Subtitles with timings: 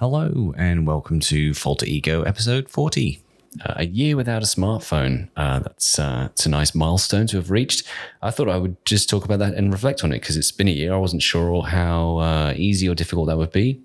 [0.00, 3.22] Hello, and welcome to Falter Ego episode 40.
[3.62, 5.28] Uh, a year without a smartphone.
[5.36, 7.86] Uh, that's uh, it's a nice milestone to have reached.
[8.22, 10.68] I thought I would just talk about that and reflect on it because it's been
[10.68, 10.94] a year.
[10.94, 13.82] I wasn't sure how uh, easy or difficult that would be,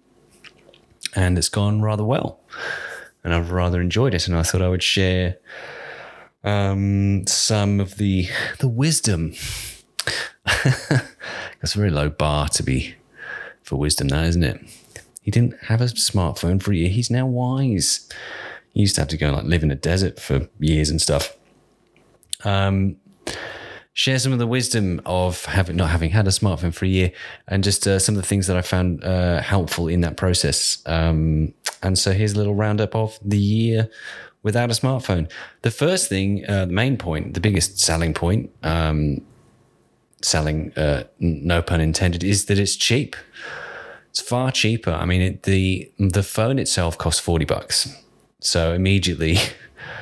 [1.17, 2.39] and it's gone rather well,
[3.21, 4.25] and I've rather enjoyed it.
[4.25, 5.35] And I thought I would share
[6.45, 8.29] um, some of the
[8.59, 9.33] the wisdom.
[10.45, 12.95] That's a very low bar to be
[13.63, 14.61] for wisdom, now, isn't it?
[15.25, 16.87] He didn't have a smartphone for a year.
[16.87, 18.07] He's now wise.
[18.75, 21.35] He used to have to go like live in a desert for years and stuff.
[22.43, 22.97] Um,
[23.93, 27.11] share some of the wisdom of having not having had a smartphone for a year,
[27.47, 30.83] and just uh, some of the things that I found uh, helpful in that process.
[30.85, 33.89] Um, and so here's a little roundup of the year
[34.43, 35.27] without a smartphone.
[35.63, 39.21] The first thing, uh, the main point, the biggest selling point, um,
[40.21, 43.15] selling, uh, no pun intended, is that it's cheap.
[44.15, 44.91] It's far cheaper.
[44.91, 47.93] I mean, it, the the phone itself costs forty bucks.
[48.39, 49.35] So immediately,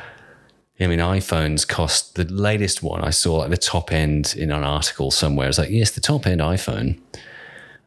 [0.80, 4.64] I mean, iPhones cost the latest one I saw, like the top end in an
[4.64, 5.50] article somewhere.
[5.50, 7.00] It's like, yes, the top end iPhone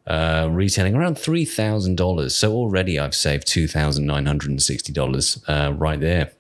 [0.08, 2.34] uh, retailing around three thousand dollars.
[2.34, 6.32] So already I've saved two thousand nine hundred and sixty dollars uh, right there.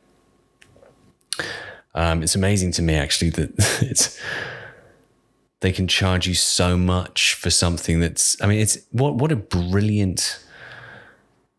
[1.94, 3.50] Um, it's amazing to me actually that
[3.82, 4.20] it's
[5.60, 8.40] they can charge you so much for something that's.
[8.42, 10.44] I mean, it's what what a brilliant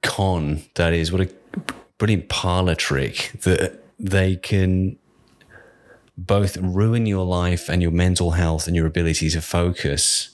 [0.02, 1.12] con that is.
[1.12, 1.30] What a
[1.98, 4.98] brilliant parlor trick that they can
[6.18, 10.30] both ruin your life and your mental health and your ability to focus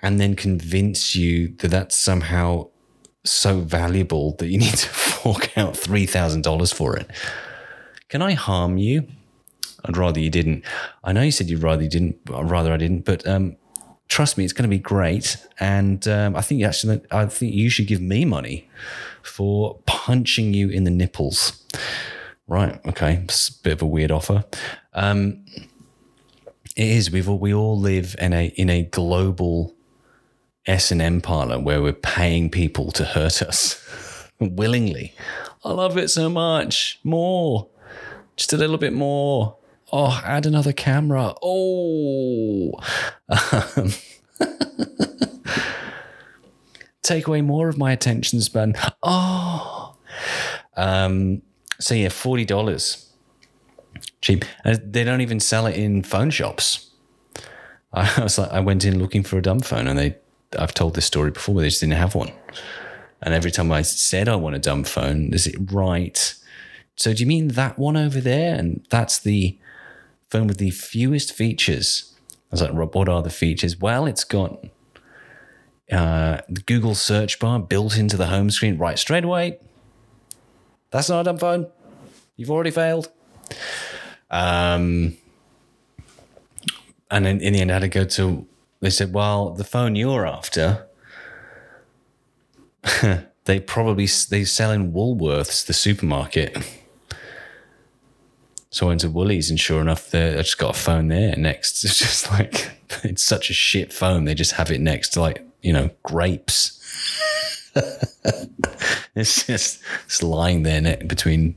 [0.00, 2.68] and then convince you that that's somehow
[3.24, 4.88] so valuable that you need to
[5.22, 7.08] fork out $3,000 for it.
[8.08, 9.06] Can I harm you?
[9.84, 10.64] I'd rather you didn't.
[11.04, 13.56] I know you said you'd rather you didn't, I'd rather I didn't, but um,
[14.08, 15.36] trust me, it's going to be great.
[15.58, 18.68] And um, I think actually, I think you should give me money
[19.22, 21.64] for punching you in the nipples.
[22.46, 22.78] Right.
[22.86, 23.22] Okay.
[23.24, 24.44] It's a bit of a weird offer.
[24.92, 25.44] Um,
[26.76, 27.10] it is.
[27.10, 29.74] We've all, we all live in a in a global
[30.66, 35.14] S and M parlor where we're paying people to hurt us willingly.
[35.64, 36.98] I love it so much.
[37.04, 37.68] More,
[38.36, 39.56] just a little bit more.
[39.92, 41.34] Oh, add another camera.
[41.42, 42.72] Oh,
[43.28, 43.90] um,
[47.02, 48.74] take away more of my attention span.
[49.02, 49.94] Oh,
[50.76, 51.42] um,
[51.78, 53.12] so yeah, forty dollars,
[54.22, 54.46] cheap.
[54.64, 56.88] And they don't even sell it in phone shops.
[57.92, 60.16] I was like, I went in looking for a dumb phone, and they.
[60.58, 62.30] I've told this story before, but they just didn't have one.
[63.22, 66.34] And every time I said I want a dumb phone, is it right?
[66.96, 68.54] So do you mean that one over there?
[68.54, 69.58] And that's the
[70.32, 72.14] phone with the fewest features.
[72.30, 73.78] I was like, what are the features?
[73.78, 74.64] Well, it's got
[75.90, 79.58] uh, the Google search bar built into the home screen right straight away.
[80.90, 81.66] That's not a dumb phone.
[82.36, 83.10] You've already failed.
[84.30, 85.18] Um,
[87.10, 88.46] and in, in the end, I had to go to.
[88.80, 90.86] They said, "Well, the phone you're after,
[93.44, 96.56] they probably they sell in Woolworths, the supermarket."
[98.72, 101.84] So I went to Woolies, and sure enough, I just got a phone there next.
[101.84, 102.70] It's just like
[103.04, 104.24] it's such a shit phone.
[104.24, 106.80] They just have it next to like you know grapes.
[109.14, 111.56] it's just it's lying there between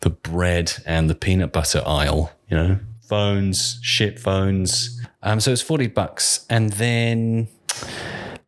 [0.00, 2.32] the bread and the peanut butter aisle.
[2.50, 5.00] You know, phones, shit phones.
[5.22, 7.46] Um, so it's forty bucks, and then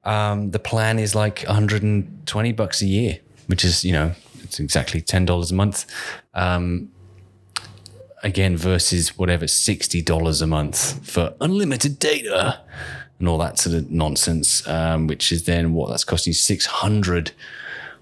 [0.02, 3.92] um, the plan is like one hundred and twenty bucks a year, which is you
[3.92, 5.86] know it's exactly ten dollars a month.
[6.34, 6.90] Um,
[8.24, 12.60] again versus whatever $60 a month for unlimited data
[13.18, 17.32] and all that sort of nonsense um, which is then what that's costing you 600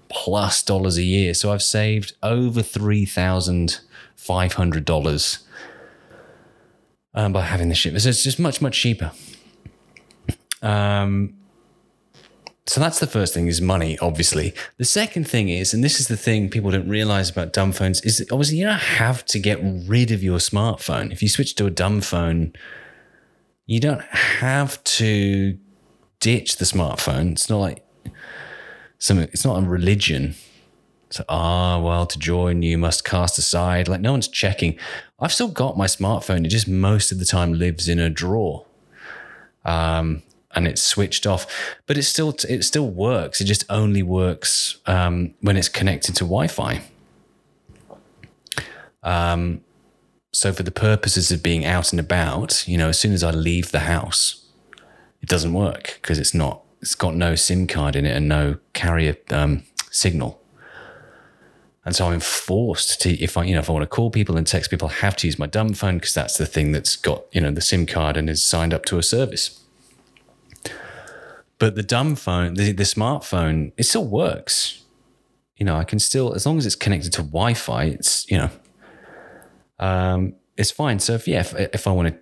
[0.09, 1.33] plus dollars a year.
[1.33, 5.39] So i've saved over $3500
[7.15, 7.99] um, by having the ship.
[7.99, 9.11] So it's just much much cheaper.
[10.61, 11.35] Um,
[12.65, 14.53] so that's the first thing is money, obviously.
[14.77, 17.99] The second thing is, and this is the thing people don't realize about dumb phones,
[18.01, 21.11] is obviously you don't have to get rid of your smartphone.
[21.11, 22.53] If you switch to a dumb phone,
[23.65, 25.57] you don't have to
[26.21, 27.33] ditch the smartphone.
[27.33, 27.85] It's not like
[28.97, 30.35] something, it's not a religion.
[31.09, 33.89] So, ah, well, to join, you must cast aside.
[33.89, 34.79] Like, no one's checking.
[35.19, 36.45] I've still got my smartphone.
[36.45, 38.65] It just most of the time lives in a drawer.
[39.65, 40.23] Um,
[40.55, 41.47] and it's switched off,
[41.87, 43.41] but it still it still works.
[43.41, 46.81] It just only works um, when it's connected to Wi-Fi.
[49.01, 49.61] Um,
[50.31, 53.31] so for the purposes of being out and about, you know, as soon as I
[53.31, 54.45] leave the house,
[55.21, 58.57] it doesn't work because it's not it's got no SIM card in it and no
[58.73, 60.41] carrier um, signal.
[61.85, 64.37] And so I'm forced to, if I, you know, if I want to call people
[64.37, 66.95] and text people, I have to use my dumb phone because that's the thing that's
[66.95, 69.62] got, you know, the SIM card and is signed up to a service.
[71.63, 74.83] But the dumb phone, the, the smartphone, it still works.
[75.55, 78.49] You know, I can still, as long as it's connected to Wi-Fi, it's, you know,
[79.79, 80.99] um, it's fine.
[80.99, 82.15] So if, yeah, if, if I want to,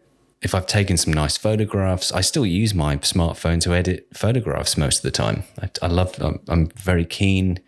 [0.43, 4.97] if I've taken some nice photographs, I still use my smartphone to edit photographs most
[4.97, 5.41] of the time.
[5.59, 7.61] I, I love, I'm, I'm very keen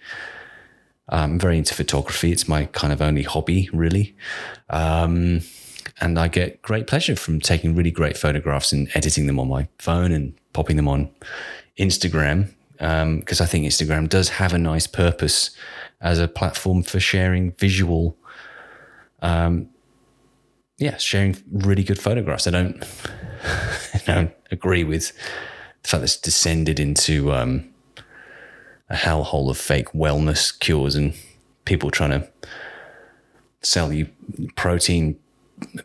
[1.10, 2.32] I'm very into photography.
[2.32, 4.16] It's my kind of only hobby, really.
[4.70, 5.42] Um,
[6.00, 9.68] and I get great pleasure from taking really great photographs and editing them on my
[9.80, 11.10] phone and popping them on
[11.78, 15.52] Instagram because um, I think Instagram does have a nice purpose
[16.02, 18.18] as a platform for sharing visual,
[19.22, 19.70] um,
[20.78, 22.46] yeah, sharing really good photographs.
[22.48, 22.84] I don't,
[23.94, 25.14] I don't agree with
[25.84, 27.70] the fact that it's descended into um,
[28.90, 31.14] a hellhole of fake wellness cures and
[31.66, 32.28] people trying to
[33.62, 34.10] sell you
[34.56, 35.18] protein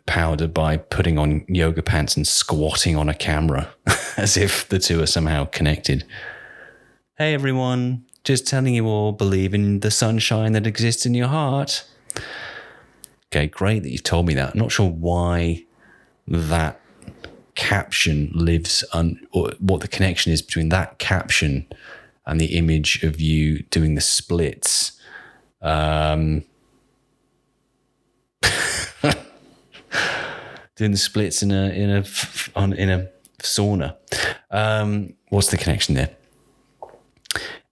[0.05, 3.69] powder by putting on yoga pants and squatting on a camera
[4.17, 6.05] as if the two are somehow connected.
[7.17, 11.85] Hey everyone, just telling you all believe in the sunshine that exists in your heart.
[13.31, 14.53] Okay, great that you've told me that.
[14.53, 15.63] I'm not sure why
[16.27, 16.79] that
[17.55, 21.67] caption lives on, or what the connection is between that caption
[22.25, 24.99] and the image of you doing the splits.
[25.61, 26.43] Um,
[30.75, 32.05] doing the splits in a in a
[32.55, 33.09] on in a
[33.39, 33.95] sauna.
[34.51, 36.09] Um, what's the connection there?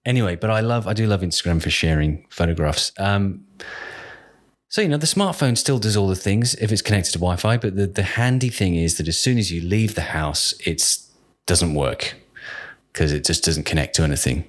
[0.05, 2.91] Anyway, but I love I do love Instagram for sharing photographs.
[2.97, 3.45] Um,
[4.69, 7.57] so you know the smartphone still does all the things if it's connected to Wi-Fi,
[7.57, 10.83] but the the handy thing is that as soon as you leave the house, it
[11.45, 12.15] doesn't work
[12.91, 14.43] because it just doesn't connect to anything.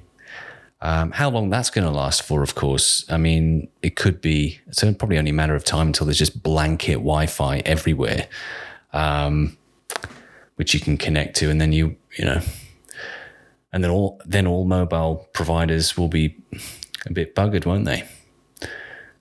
[0.81, 4.61] Um, how long that's going to last for, of course, I mean, it could be,
[4.69, 8.29] it's probably only a matter of time until there's just blanket Wi Fi everywhere,
[8.93, 9.57] um,
[10.55, 11.51] which you can connect to.
[11.51, 12.41] And then you, you know,
[13.73, 16.37] and then all, then all mobile providers will be
[17.07, 18.09] a bit buggered, won't they?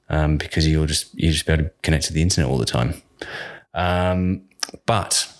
[0.09, 2.65] Um, because you'll just, you just be able to connect to the internet all the
[2.65, 3.01] time.
[3.73, 4.43] Um,
[4.85, 5.33] but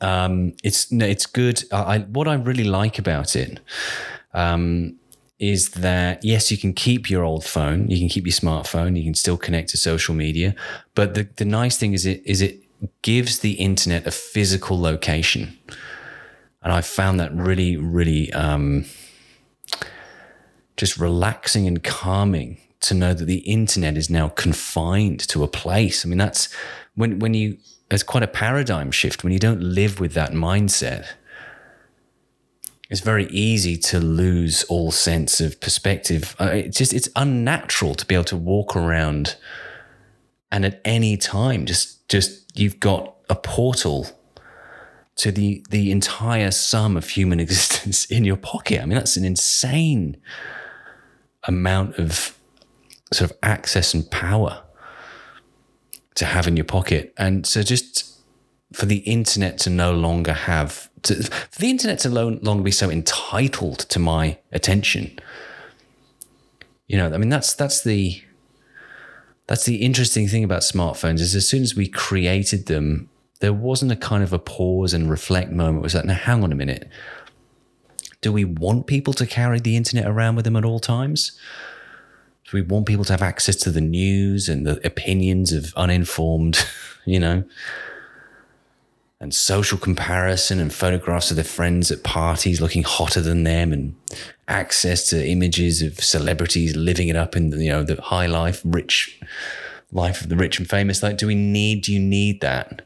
[0.00, 1.64] um, it's it's good.
[1.72, 3.60] I, what I really like about it
[4.38, 4.94] um,
[5.38, 9.04] is that yes, you can keep your old phone, you can keep your smartphone, you
[9.04, 10.54] can still connect to social media,
[10.94, 12.60] but the the nice thing is it is it
[13.02, 15.58] gives the internet a physical location,
[16.62, 18.84] and I found that really really um,
[20.76, 26.06] just relaxing and calming to know that the internet is now confined to a place.
[26.06, 26.48] I mean, that's
[26.94, 27.58] when when you
[27.90, 31.06] it's quite a paradigm shift when you don't live with that mindset.
[32.90, 36.34] It's very easy to lose all sense of perspective.
[36.40, 39.36] Uh, it's just it's unnatural to be able to walk around
[40.50, 44.06] and at any time just just you've got a portal
[45.16, 48.80] to the the entire sum of human existence in your pocket.
[48.80, 50.16] I mean, that's an insane
[51.44, 52.38] amount of
[53.12, 54.62] sort of access and power
[56.14, 57.14] to have in your pocket.
[57.16, 58.18] And so just
[58.72, 62.70] for the internet to no longer have, to, for the internet to no longer be
[62.70, 65.18] so entitled to my attention.
[66.86, 68.22] You know, I mean, that's, that's the,
[69.46, 73.08] that's the interesting thing about smartphones is as soon as we created them,
[73.40, 75.78] there wasn't a kind of a pause and reflect moment.
[75.78, 76.88] It was like, now hang on a minute.
[78.20, 81.38] Do we want people to carry the internet around with them at all times?
[82.44, 86.64] So we want people to have access to the news and the opinions of uninformed,
[87.04, 87.44] you know,
[89.20, 93.96] and social comparison and photographs of their friends at parties looking hotter than them and
[94.46, 98.62] access to images of celebrities living it up in the, you know, the high life,
[98.64, 99.20] rich
[99.90, 101.02] life of the rich and famous.
[101.02, 102.82] Like, do we need, do you need that?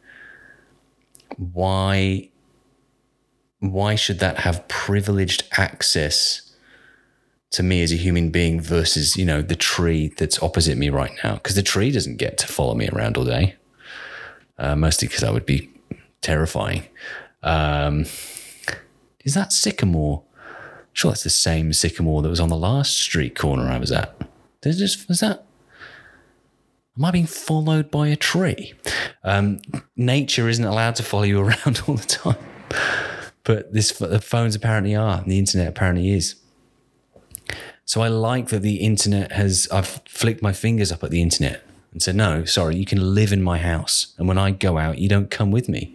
[1.36, 2.30] Why,
[3.60, 6.52] why should that have privileged access
[7.50, 11.12] to me as a human being versus you know the tree that's opposite me right
[11.22, 13.54] now because the tree doesn't get to follow me around all day
[14.58, 15.71] uh, mostly because that would be
[16.22, 16.84] terrifying.
[17.42, 18.06] Um,
[19.24, 20.22] is that sycamore?
[20.92, 24.14] Sure that's the same sycamore that was on the last street corner i was at.
[24.64, 25.46] Was that
[26.98, 28.74] Am I being followed by a tree?
[29.24, 29.60] Um,
[29.96, 32.36] nature isn't allowed to follow you around all the time,
[33.44, 36.36] but this the phones apparently are, and the internet apparently is.
[37.84, 41.62] So I like that the internet has, I've flicked my fingers up at the internet
[41.92, 44.14] and said, no, sorry, you can live in my house.
[44.18, 45.94] And when I go out, you don't come with me.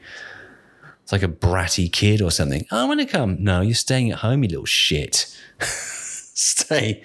[1.02, 2.66] It's like a bratty kid or something.
[2.72, 3.38] Oh, I'm going to come.
[3.40, 5.36] No, you're staying at home, you little shit.
[5.60, 7.02] stay,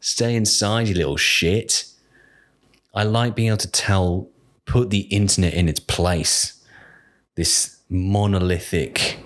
[0.00, 1.86] stay inside, you little shit.
[2.92, 4.28] I like being able to tell,
[4.66, 6.62] put the internet in its place.
[7.36, 9.20] This monolithic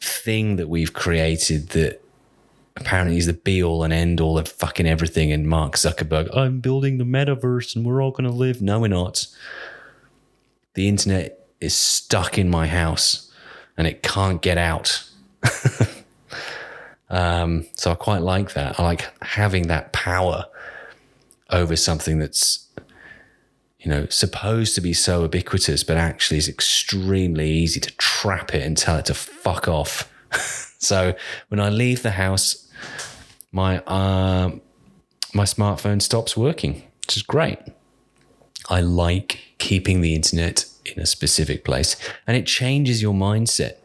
[0.00, 2.02] thing that we've created that
[2.76, 5.32] apparently he's the be all and end all of fucking everything.
[5.32, 8.60] And Mark Zuckerberg, I'm building the metaverse and we're all going to live.
[8.60, 9.26] No, we're not.
[10.74, 13.32] The internet is stuck in my house
[13.76, 15.08] and it can't get out.
[17.10, 18.78] um, so I quite like that.
[18.78, 20.44] I like having that power
[21.50, 22.68] over something that's,
[23.78, 28.62] you know, supposed to be so ubiquitous, but actually is extremely easy to trap it
[28.62, 30.12] and tell it to fuck off.
[30.78, 31.14] so
[31.48, 32.65] when I leave the house,
[33.52, 34.50] my uh,
[35.34, 37.58] my smartphone stops working, which is great.
[38.68, 43.76] I like keeping the internet in a specific place and it changes your mindset.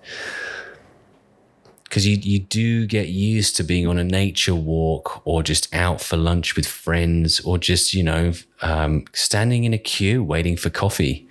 [1.84, 6.00] Because you, you do get used to being on a nature walk or just out
[6.00, 8.32] for lunch with friends or just you know
[8.62, 11.28] um, standing in a queue waiting for coffee.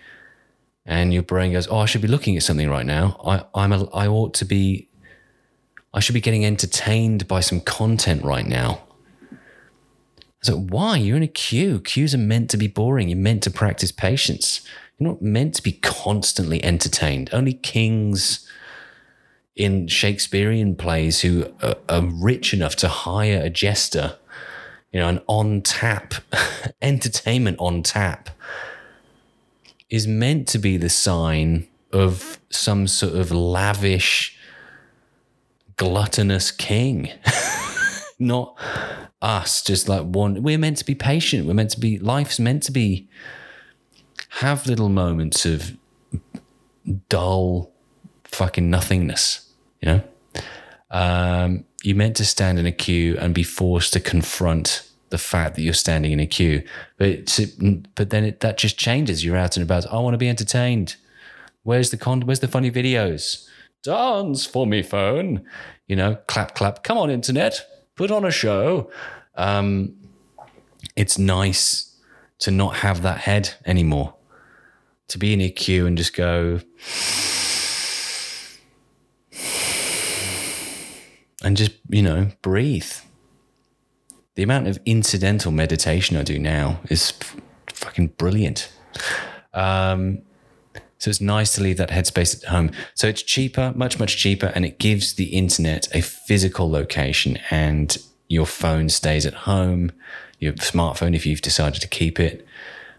[0.85, 3.21] And your brain goes oh i should be looking at something right now.
[3.25, 4.90] I i'm a, i ought to be
[5.93, 8.83] i should be getting entertained by some content right now.
[10.43, 10.97] So why?
[10.97, 11.81] You're in a queue.
[11.81, 13.09] Queues are meant to be boring.
[13.09, 14.63] You're meant to practice patience.
[14.99, 17.29] You're not meant to be constantly entertained.
[17.33, 18.49] Only kings
[19.55, 24.17] in Shakespearean plays who are, are rich enough to hire a jester,
[24.93, 26.15] you know, an on tap
[26.83, 28.31] entertainment on tap
[29.91, 34.39] is meant to be the sign of some sort of lavish,
[35.81, 37.11] gluttonous king.
[38.19, 38.55] Not
[39.23, 40.43] us, just like one.
[40.43, 41.47] We're meant to be patient.
[41.47, 43.09] We're meant to be, life's meant to be
[44.29, 45.75] have little moments of
[47.09, 47.73] dull
[48.25, 50.03] fucking nothingness, you know?
[50.91, 55.57] Um, you're meant to stand in a queue and be forced to confront the fact
[55.57, 56.63] that you're standing in a queue.
[56.99, 57.41] But
[57.95, 59.25] but then it, that just changes.
[59.25, 59.87] You're out and about.
[59.87, 60.97] I want to be entertained.
[61.63, 62.23] Where's the con?
[62.23, 63.49] Where's the funny videos?
[63.83, 65.45] Dance for me, phone.
[65.87, 66.83] You know, clap, clap.
[66.83, 67.67] Come on, internet.
[67.97, 68.91] Put on a show.
[69.35, 69.97] Um,
[70.97, 71.97] it's nice
[72.41, 74.15] to not have that head anymore
[75.09, 76.61] to be in a queue and just go
[81.43, 82.93] and just, you know, breathe.
[84.35, 88.73] The amount of incidental meditation I do now is f- fucking brilliant.
[89.53, 90.23] Um,
[91.01, 92.71] so it's nice to leave that headspace at home.
[92.95, 97.97] So it's cheaper, much, much cheaper, and it gives the internet a physical location and
[98.29, 99.93] your phone stays at home,
[100.39, 102.47] your smartphone, if you've decided to keep it,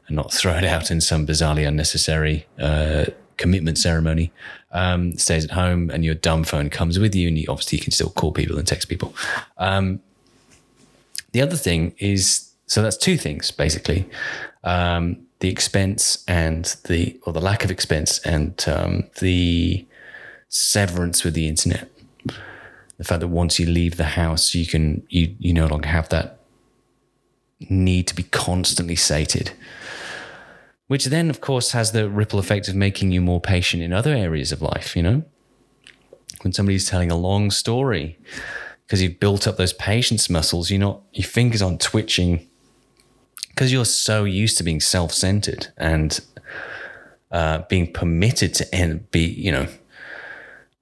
[0.08, 3.06] and not throw it out in some bizarrely unnecessary uh,
[3.38, 4.32] commitment ceremony.
[4.72, 7.84] Um, stays at home, and your dumb phone comes with you, and you, obviously you
[7.84, 9.14] can still call people and text people.
[9.60, 10.02] Um,
[11.34, 14.10] the other thing is so that's two things basically:
[14.64, 19.86] um, the expense and the or the lack of expense and um, the
[20.50, 21.90] severance with the internet.
[22.98, 26.10] The fact that once you leave the house, you can you you no longer have
[26.10, 26.40] that
[27.70, 29.52] need to be constantly sated
[30.92, 34.14] which then, of course, has the ripple effect of making you more patient in other
[34.14, 34.94] areas of life.
[34.94, 35.24] You know,
[36.42, 38.20] when somebody's telling a long story,
[38.86, 42.46] because you've built up those patience muscles, you're not, your fingers aren't twitching
[43.50, 46.20] because you're so used to being self centered and
[47.32, 49.68] uh, being permitted to en- be, you know,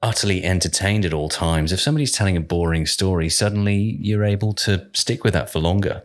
[0.02, 1.72] utterly entertained at all times.
[1.72, 6.04] If somebody's telling a boring story, suddenly you're able to stick with that for longer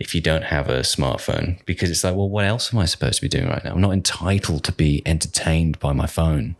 [0.00, 3.16] if you don't have a smartphone because it's like, well, what else am I supposed
[3.16, 3.72] to be doing right now?
[3.72, 6.56] I'm not entitled to be entertained by my phone.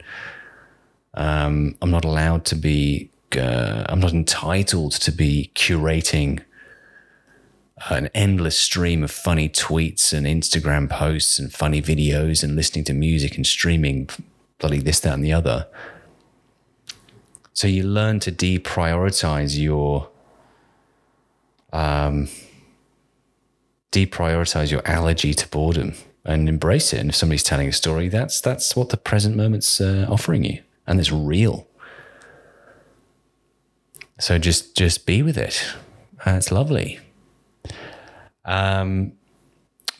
[1.14, 6.40] Um, I'm not allowed to be, uh, I'm not entitled to be curating
[7.88, 12.92] an endless stream of funny tweets and Instagram posts and funny videos and listening to
[12.92, 14.08] music and streaming
[14.58, 15.66] bloody this, that, and the other.
[17.52, 20.08] So you learn to deprioritize your
[21.72, 22.28] um,
[23.92, 25.94] deprioritize your allergy to boredom
[26.24, 27.00] and embrace it.
[27.00, 30.62] And if somebody's telling a story, that's that's what the present moment's uh, offering you,
[30.86, 31.66] and it's real.
[34.18, 35.64] So just just be with it.
[36.26, 37.00] Uh, it's lovely.
[38.44, 39.12] Um,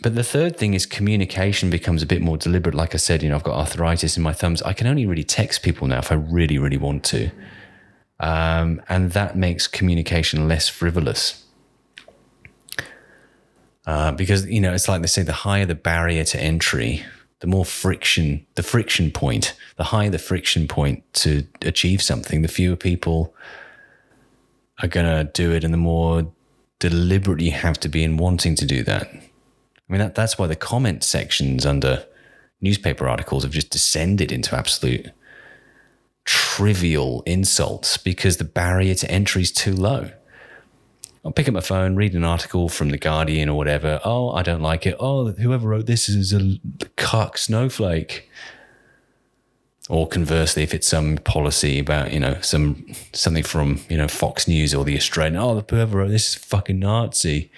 [0.03, 2.75] but the third thing is communication becomes a bit more deliberate.
[2.75, 4.63] Like I said, you know, I've got arthritis in my thumbs.
[4.63, 7.31] I can only really text people now if I really, really want to.
[8.19, 11.45] Um, and that makes communication less frivolous.
[13.87, 17.03] Uh, because you know it's like they say the higher the barrier to entry
[17.41, 22.49] the more friction, the friction point, the higher the friction point to achieve something, the
[22.49, 23.35] fewer people
[24.83, 26.31] are going to do it and the more
[26.81, 29.09] deliberate you have to be in wanting to do that.
[29.13, 32.05] I mean, that, that's why the comment sections under
[32.61, 35.11] newspaper articles have just descended into absolute
[36.25, 40.11] trivial insults because the barrier to entry is too low.
[41.25, 44.01] I'll pick up my phone, read an article from The Guardian or whatever.
[44.05, 44.97] Oh, I don't like it.
[44.99, 46.59] Oh, whoever wrote this is a
[46.97, 48.31] cuck snowflake.
[49.91, 54.47] Or conversely, if it's some policy about, you know, some something from, you know, Fox
[54.47, 57.51] News or the Australian, oh, the whoever wrote this is fucking Nazi.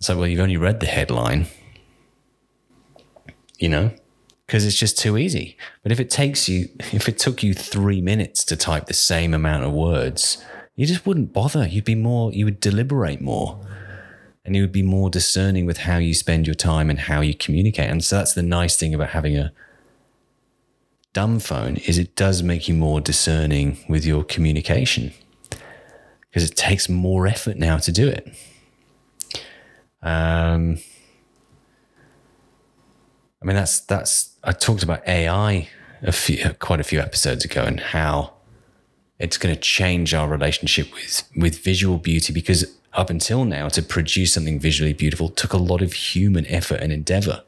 [0.00, 1.46] So, well, you've only read the headline,
[3.58, 3.90] you know,
[4.46, 5.56] because it's just too easy.
[5.82, 9.32] But if it takes you, if it took you three minutes to type the same
[9.32, 11.66] amount of words, you just wouldn't bother.
[11.66, 13.66] You'd be more, you would deliberate more
[14.44, 17.34] and you would be more discerning with how you spend your time and how you
[17.34, 17.88] communicate.
[17.88, 19.52] And so that's the nice thing about having a
[21.16, 25.10] dumb phone is it does make you more discerning with your communication
[26.28, 28.26] because it takes more effort now to do it.
[30.02, 30.76] Um,
[33.40, 35.70] I mean, that's that's I talked about AI
[36.02, 38.34] a few, quite a few episodes ago and how
[39.18, 43.80] it's going to change our relationship with with visual beauty because up until now to
[43.80, 47.42] produce something visually beautiful took a lot of human effort and endeavor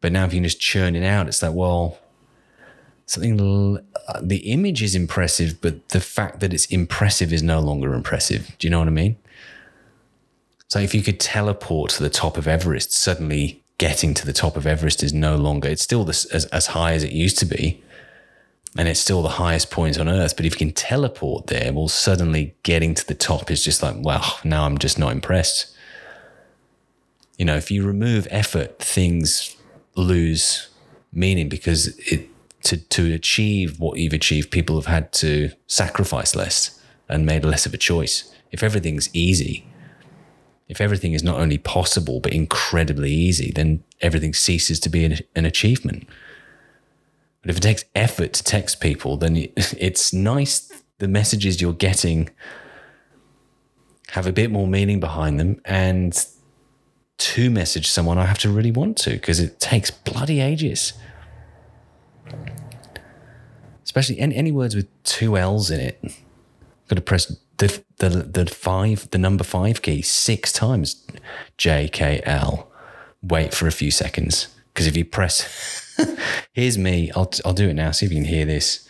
[0.00, 1.98] but now if you just churn it out it's like well
[3.06, 7.94] something uh, the image is impressive but the fact that it's impressive is no longer
[7.94, 9.16] impressive do you know what i mean
[10.68, 14.56] so if you could teleport to the top of everest suddenly getting to the top
[14.56, 17.46] of everest is no longer it's still this, as, as high as it used to
[17.46, 17.82] be
[18.76, 20.36] and it's still the highest point on earth.
[20.36, 23.96] But if you can teleport there, well, suddenly getting to the top is just like,
[23.98, 25.74] well now I'm just not impressed.
[27.38, 29.56] You know, if you remove effort, things
[29.96, 30.68] lose
[31.12, 32.28] meaning because it
[32.64, 37.66] to to achieve what you've achieved, people have had to sacrifice less and made less
[37.66, 38.32] of a choice.
[38.50, 39.66] If everything's easy,
[40.68, 45.18] if everything is not only possible but incredibly easy, then everything ceases to be an,
[45.34, 46.08] an achievement.
[47.42, 52.30] But if it takes effort to text people, then it's nice the messages you're getting
[54.10, 55.60] have a bit more meaning behind them.
[55.64, 56.26] And
[57.18, 60.92] to message someone, I have to really want to because it takes bloody ages.
[63.94, 66.02] Especially any, any words with two L's in it.
[66.88, 71.06] Got to press the, the, the five, the number five key six times.
[71.56, 72.70] J, K, L.
[73.22, 74.48] Wait for a few seconds.
[74.72, 75.84] Because if you press
[76.52, 77.10] Here's me.
[77.14, 77.90] I'll, I'll do it now.
[77.90, 78.88] See if you can hear this.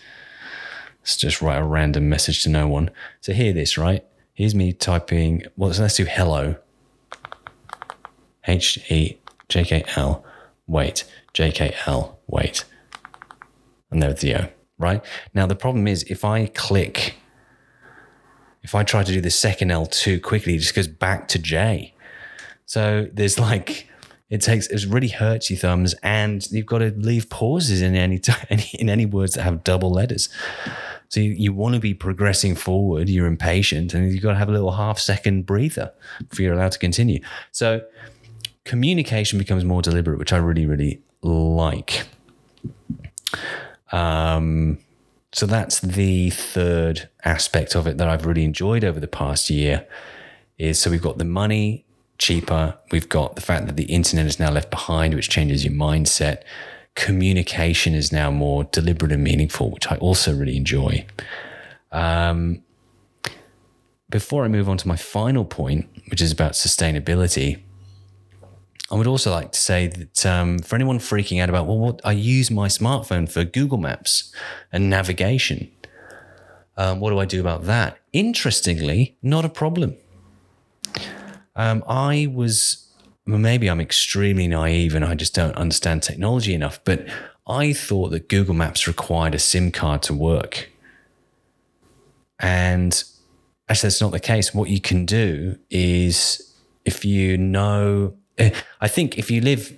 [1.00, 2.90] Let's just write a random message to no one.
[3.20, 4.04] So hear this, right?
[4.32, 5.44] Here's me typing.
[5.56, 6.56] Well, so let's do hello.
[8.46, 10.24] H E J K L.
[10.66, 11.04] Wait.
[11.32, 12.18] J K L.
[12.26, 12.64] Wait.
[13.90, 15.04] And there's the O, right?
[15.34, 17.14] Now, the problem is if I click,
[18.62, 21.38] if I try to do the second L too quickly, it just goes back to
[21.38, 21.94] J.
[22.66, 23.88] So there's like
[24.30, 28.20] it takes it really hurts your thumbs, and you've got to leave pauses in any
[28.74, 30.28] in any words that have double letters.
[31.08, 33.08] So you, you want to be progressing forward.
[33.08, 35.92] You're impatient, and you've got to have a little half second breather
[36.28, 37.20] before you're allowed to continue.
[37.52, 37.82] So
[38.64, 42.06] communication becomes more deliberate, which I really really like.
[43.94, 44.78] Um,
[45.32, 49.86] so that's the third aspect of it that I've really enjoyed over the past year.
[50.58, 51.84] Is so we've got the money
[52.18, 52.76] cheaper.
[52.90, 56.42] We've got the fact that the internet is now left behind, which changes your mindset.
[56.96, 61.06] Communication is now more deliberate and meaningful, which I also really enjoy.
[61.90, 62.62] Um,
[64.10, 67.60] before I move on to my final point, which is about sustainability,
[68.94, 72.00] I would also like to say that um, for anyone freaking out about, well, what
[72.04, 74.32] I use my smartphone for Google Maps
[74.70, 75.68] and navigation.
[76.76, 77.98] Um, what do I do about that?
[78.12, 79.96] Interestingly, not a problem.
[81.56, 82.88] Um, I was,
[83.26, 87.04] well, maybe I'm extremely naive and I just don't understand technology enough, but
[87.48, 90.70] I thought that Google Maps required a SIM card to work.
[92.38, 93.02] And
[93.68, 94.54] actually, that's not the case.
[94.54, 96.54] What you can do is
[96.84, 99.72] if you know, I think if you live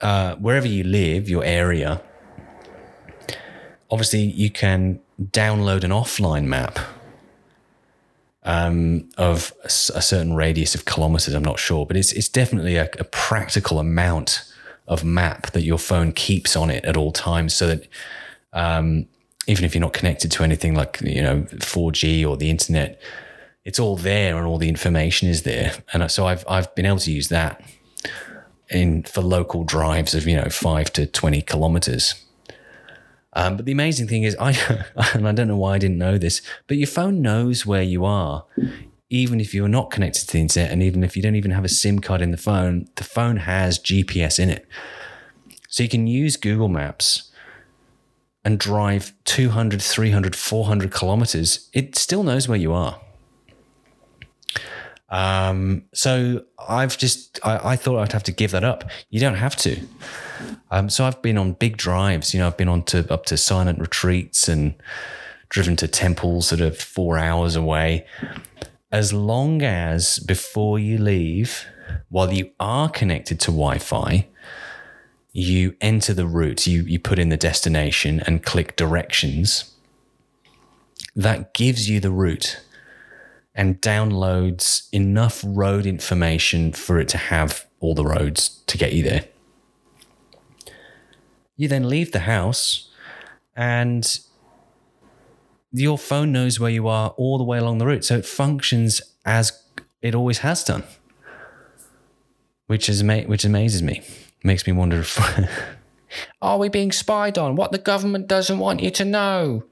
[0.00, 2.02] uh, wherever you live, your area,
[3.90, 6.78] obviously you can download an offline map
[8.42, 11.34] um, of a, a, certain radius of kilometers.
[11.34, 14.44] I'm not sure, but it's it's definitely a, a, practical amount
[14.86, 17.88] of map that your phone keeps on it at all times, so that
[18.52, 19.08] um,
[19.48, 23.00] even if you're not connected to anything like you know 4G or the internet,
[23.64, 25.72] it's all there and all the information is there.
[25.92, 27.60] And so I've I've been able to use that.
[28.70, 32.14] In for local drives of you know five to twenty kilometers.
[33.32, 34.52] Um, but the amazing thing is, I
[35.14, 38.04] and I don't know why I didn't know this, but your phone knows where you
[38.04, 38.44] are,
[39.10, 41.64] even if you're not connected to the internet, and even if you don't even have
[41.64, 44.66] a SIM card in the phone, the phone has GPS in it,
[45.68, 47.30] so you can use Google Maps
[48.46, 51.68] and drive 200, 300, 400 kilometers.
[51.72, 53.00] It still knows where you are.
[55.08, 58.84] Um, so I've just I, I, thought I'd have to give that up.
[59.08, 59.80] You don't have to.
[60.70, 62.34] Um, so I've been on big drives.
[62.34, 64.74] You know, I've been on to up to silent retreats and
[65.48, 68.04] driven to temples that are four hours away.
[68.90, 71.66] As long as before you leave,
[72.08, 74.26] while you are connected to Wi-Fi,
[75.32, 76.66] you enter the route.
[76.66, 79.72] You you put in the destination and click directions.
[81.14, 82.60] That gives you the route
[83.56, 89.02] and downloads enough road information for it to have all the roads to get you
[89.02, 89.24] there.
[91.56, 92.90] You then leave the house
[93.56, 94.20] and
[95.72, 98.04] your phone knows where you are all the way along the route.
[98.04, 99.62] So it functions as
[100.02, 100.84] it always has done,
[102.66, 104.02] which is which amazes me.
[104.44, 105.18] Makes me wonder if
[106.42, 107.56] are we being spied on?
[107.56, 109.64] What the government doesn't want you to know?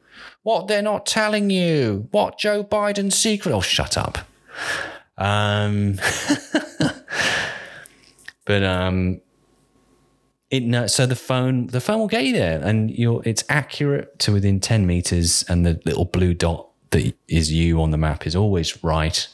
[0.44, 2.06] What they're not telling you?
[2.10, 3.52] What Joe Biden's secret?
[3.52, 4.18] Oh, shut up.
[5.16, 5.94] Um,
[8.44, 9.22] but um,
[10.50, 14.32] it so the phone the phone will get you there, and you're it's accurate to
[14.32, 18.36] within ten meters, and the little blue dot that is you on the map is
[18.36, 19.26] always right,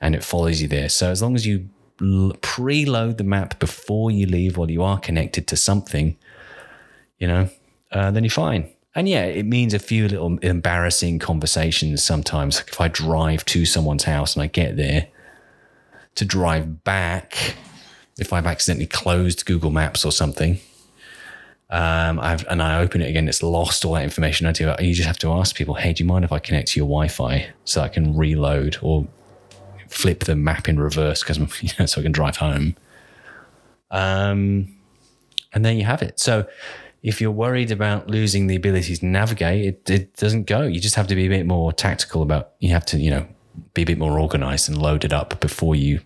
[0.00, 0.88] and it follows you there.
[0.88, 5.48] So as long as you preload the map before you leave, while you are connected
[5.48, 6.16] to something,
[7.18, 7.50] you know,
[7.90, 8.70] uh, then you're fine.
[8.94, 12.60] And yeah, it means a few little embarrassing conversations sometimes.
[12.68, 15.08] If I drive to someone's house and I get there
[16.14, 17.56] to drive back,
[18.18, 20.60] if I've accidentally closed Google Maps or something,
[21.70, 24.46] um, I've, and I open it again, it's lost all that information.
[24.46, 24.72] I do.
[24.78, 26.86] You just have to ask people, hey, do you mind if I connect to your
[26.86, 29.08] Wi-Fi so I can reload or
[29.88, 32.76] flip the map in reverse because you know, so I can drive home.
[33.90, 34.76] Um,
[35.52, 36.20] and there you have it.
[36.20, 36.46] So
[37.04, 40.62] if you're worried about losing the ability to navigate, it, it doesn't go.
[40.62, 43.28] You just have to be a bit more tactical about, you have to, you know,
[43.74, 46.00] be a bit more organized and load it up before you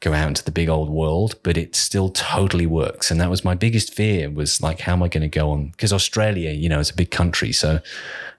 [0.00, 3.10] go out into the big old world, but it still totally works.
[3.10, 5.66] And that was my biggest fear was like, how am I going to go on?
[5.66, 7.52] Because Australia, you know, it's a big country.
[7.52, 7.80] So,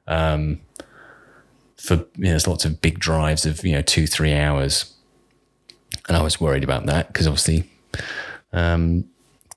[0.07, 0.61] um,
[1.77, 4.95] for, you know, there's lots of big drives of, you know, two, three hours.
[6.07, 7.69] And I was worried about that because obviously,
[8.51, 9.05] um,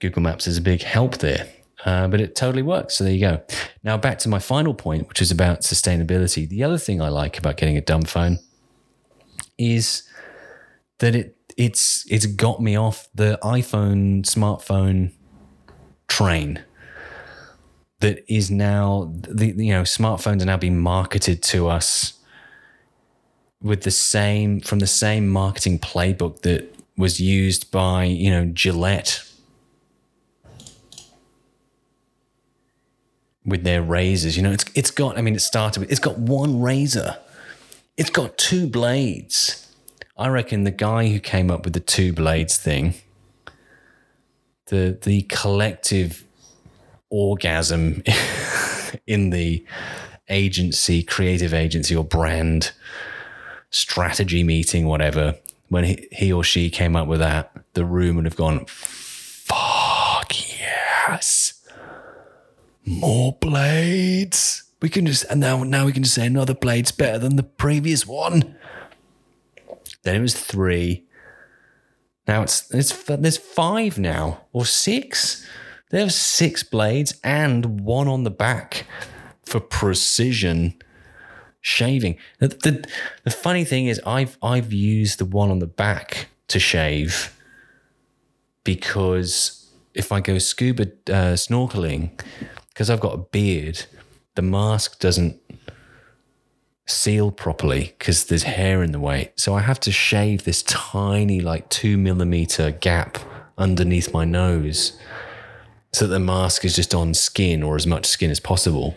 [0.00, 1.48] Google Maps is a big help there.
[1.84, 2.96] Uh, but it totally works.
[2.96, 3.42] So there you go.
[3.82, 6.48] Now back to my final point, which is about sustainability.
[6.48, 8.38] The other thing I like about getting a dumb phone
[9.58, 10.02] is
[10.98, 15.12] that it it's it's got me off the iPhone smartphone
[16.08, 16.64] train
[18.00, 22.14] that is now the you know smartphones are now being marketed to us
[23.62, 29.23] with the same from the same marketing playbook that was used by you know Gillette
[33.44, 34.36] with their razors.
[34.36, 35.18] You know, it's it's got.
[35.18, 37.16] I mean, it started with it's got one razor.
[37.96, 39.60] It's got two blades.
[40.16, 42.94] I reckon the guy who came up with the two blades thing,
[44.66, 46.24] the the collective
[47.10, 48.02] orgasm
[49.06, 49.64] in the
[50.28, 52.72] agency, creative agency or brand
[53.70, 55.34] strategy meeting, whatever,
[55.68, 60.32] when he, he or she came up with that, the room would have gone, fuck
[60.58, 61.53] yes
[62.84, 64.64] more blades.
[64.80, 67.42] We can just and now now we can just say another blade's better than the
[67.42, 68.56] previous one.
[70.02, 71.04] Then it was three.
[72.26, 75.46] Now it's it's there's five now or six.
[75.90, 78.86] There's six blades and one on the back
[79.44, 80.74] for precision
[81.60, 82.18] shaving.
[82.40, 82.84] The, the,
[83.24, 87.34] the funny thing is I've I've used the one on the back to shave
[88.64, 92.10] because if I go scuba uh, snorkeling,
[92.74, 93.84] because I've got a beard,
[94.34, 95.40] the mask doesn't
[96.86, 99.32] seal properly because there's hair in the way.
[99.36, 103.16] So I have to shave this tiny, like two millimeter gap
[103.56, 104.98] underneath my nose
[105.92, 108.96] so that the mask is just on skin or as much skin as possible.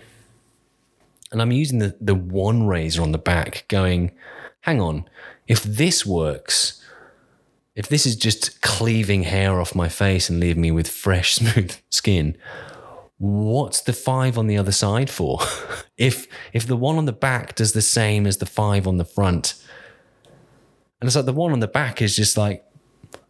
[1.31, 4.11] And I'm using the, the one razor on the back, going,
[4.61, 5.07] hang on,
[5.47, 6.83] if this works,
[7.75, 11.75] if this is just cleaving hair off my face and leaving me with fresh, smooth
[11.91, 12.35] skin,
[13.17, 15.39] what's the five on the other side for?
[15.97, 19.05] if if the one on the back does the same as the five on the
[19.05, 19.55] front,
[20.99, 22.63] and it's like the one on the back is just like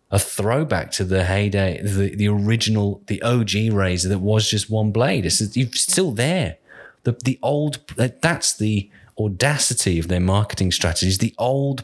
[0.10, 4.92] a throwback to the heyday, the, the original, the OG razor that was just one
[4.92, 5.26] blade.
[5.26, 6.58] It's, it's still there.
[7.04, 11.18] The, the old, that's the audacity of their marketing strategies.
[11.18, 11.84] The old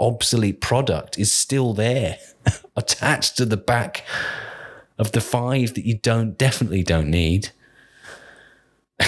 [0.00, 2.18] obsolete product is still there
[2.76, 4.04] attached to the back
[5.00, 7.48] of the five that you don't definitely don't need.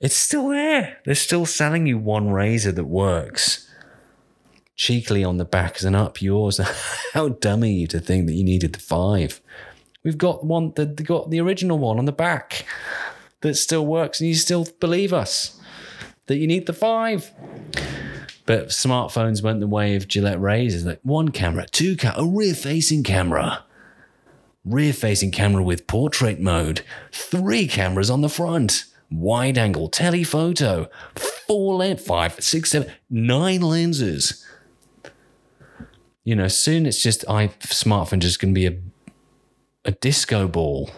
[0.00, 0.98] it's still there.
[1.06, 3.70] They're still selling you one razor that works
[4.76, 6.58] cheekily on the back as an up yours.
[7.14, 9.40] How dumb are you to think that you needed the five?
[10.04, 12.66] We've got one that got the original one on the back
[13.40, 15.58] that still works, and you still believe us
[16.26, 17.30] that you need the five.
[18.52, 23.02] But smartphones went the way of Gillette razors, like one camera, two camera, a rear-facing
[23.02, 23.64] camera,
[24.62, 30.90] rear-facing camera with portrait mode, three cameras on the front, wide angle telephoto,
[31.46, 34.46] four lens, five, six, seven, nine lenses.
[36.22, 38.78] You know, soon it's just I smartphone just going to be a
[39.86, 40.90] a disco ball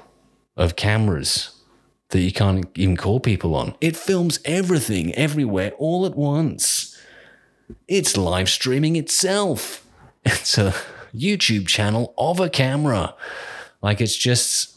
[0.56, 1.62] of cameras
[2.08, 3.76] that you can't even call people on.
[3.80, 6.93] It films everything, everywhere, all at once.
[7.88, 9.80] It's live streaming itself.
[10.26, 10.74] It's a
[11.14, 13.14] YouTube channel of a camera.
[13.82, 14.74] Like it's just,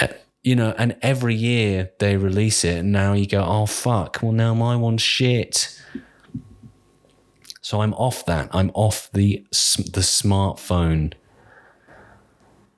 [0.00, 0.08] uh,
[0.42, 4.32] you know, and every year they release it, and now you go, oh fuck, well
[4.32, 5.80] now my one's shit.
[7.60, 8.48] So I'm off that.
[8.52, 11.12] I'm off the the smartphone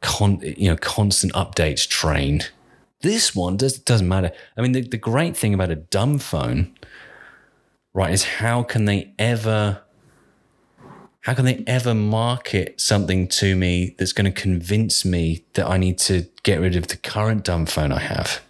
[0.04, 2.42] con, you know constant updates train.
[3.00, 4.30] This one does doesn't matter.
[4.56, 6.74] I mean, the, the great thing about a dumb phone,
[7.94, 9.80] right, is how can they ever
[11.20, 15.78] how can they ever market something to me that's going to convince me that I
[15.78, 18.42] need to get rid of the current dumb phone I have?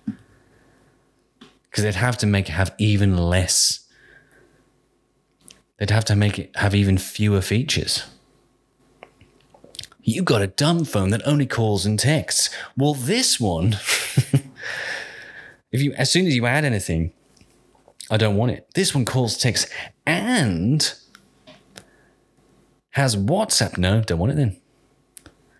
[1.71, 3.85] Because they'd have to make it have even less
[5.79, 8.05] they'd have to make it have even fewer features.
[10.03, 12.51] You got a dumb phone that only calls and texts.
[12.77, 13.73] Well, this one,
[15.73, 17.13] if you as soon as you add anything,
[18.11, 18.69] I don't want it.
[18.75, 19.71] This one calls, texts,
[20.07, 20.93] and
[22.91, 23.79] has WhatsApp.
[23.79, 24.61] No, don't want it then.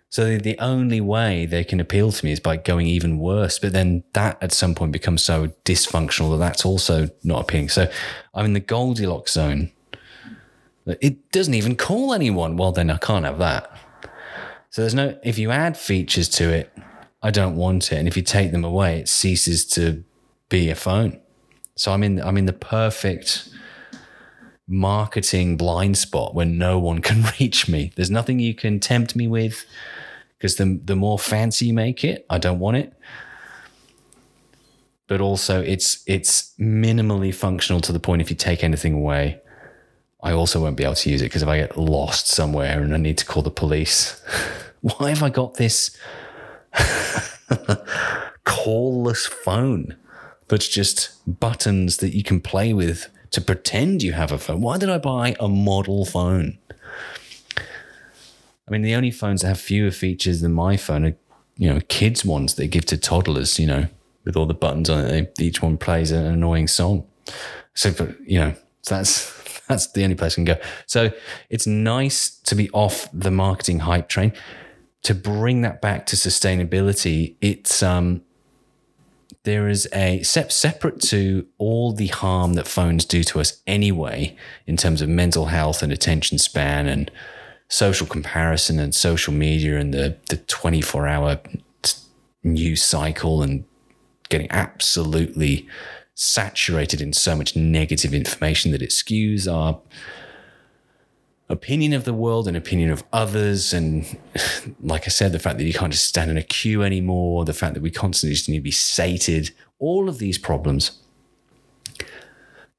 [0.09, 3.59] So the only way they can appeal to me is by going even worse.
[3.59, 7.69] But then that at some point becomes so dysfunctional that that's also not appealing.
[7.69, 7.91] So
[8.33, 9.71] I'm in the Goldilocks zone
[10.85, 12.57] it doesn't even call anyone.
[12.57, 13.71] Well, then I can't have that.
[14.69, 16.71] So there's no, if you add features to it,
[17.21, 17.97] I don't want it.
[17.97, 20.03] And if you take them away, it ceases to
[20.49, 21.19] be a phone.
[21.75, 23.49] So I'm in, I'm in the perfect
[24.67, 27.91] marketing blind spot where no one can reach me.
[27.95, 29.65] There's nothing you can tempt me with
[30.37, 32.93] because the, the more fancy you make it, I don't want it.
[35.07, 39.41] But also it's, it's minimally functional to the point if you take anything away,
[40.23, 42.93] I also won't be able to use it because if I get lost somewhere and
[42.93, 44.23] I need to call the police,
[44.81, 45.95] why have I got this
[48.43, 49.95] callless phone
[50.47, 54.61] that's just buttons that you can play with to pretend you have a phone?
[54.61, 56.57] Why did I buy a model phone?
[58.67, 61.15] I mean, the only phones that have fewer features than my phone are,
[61.57, 63.87] you know, kids' ones they give to toddlers, you know,
[64.23, 65.35] with all the buttons on it.
[65.35, 67.05] They, each one plays an annoying song.
[67.75, 68.55] So, you know,
[68.87, 70.57] that's that's the only place I can go.
[70.85, 71.11] So
[71.49, 74.33] it's nice to be off the marketing hype train.
[75.03, 78.23] To bring that back to sustainability, it's um,
[79.45, 84.35] there is a separate to all the harm that phones do to us anyway,
[84.67, 87.09] in terms of mental health and attention span and
[87.69, 91.39] social comparison and social media and the the 24 hour
[92.43, 93.65] news cycle and
[94.29, 95.67] getting absolutely
[96.13, 99.79] saturated in so much negative information that it skews our
[101.49, 103.73] opinion of the world and opinion of others.
[103.73, 104.05] And
[104.81, 107.53] like I said, the fact that you can't just stand in a queue anymore, the
[107.53, 110.99] fact that we constantly just need to be sated, all of these problems.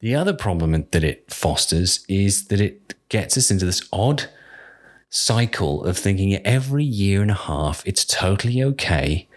[0.01, 4.25] The other problem that it fosters is that it gets us into this odd
[5.09, 9.29] cycle of thinking every year and a half it's totally okay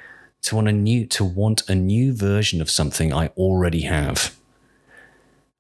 [0.42, 4.36] to want a new to want a new version of something I already have.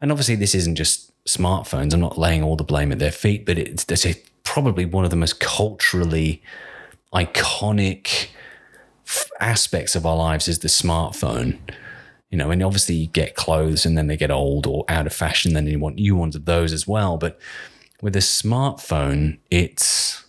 [0.02, 1.94] And obviously, this isn't just smartphones.
[1.94, 5.10] I'm not laying all the blame at their feet, but it's, it's probably one of
[5.12, 6.42] the most culturally
[7.13, 8.28] iconic
[9.06, 11.58] f- aspects of our lives is the smartphone.
[12.30, 15.13] You know, and obviously you get clothes and then they get old or out of
[15.13, 17.18] fashion, then you want new ones of those as well.
[17.18, 17.39] But
[18.02, 20.24] with a smartphone, it's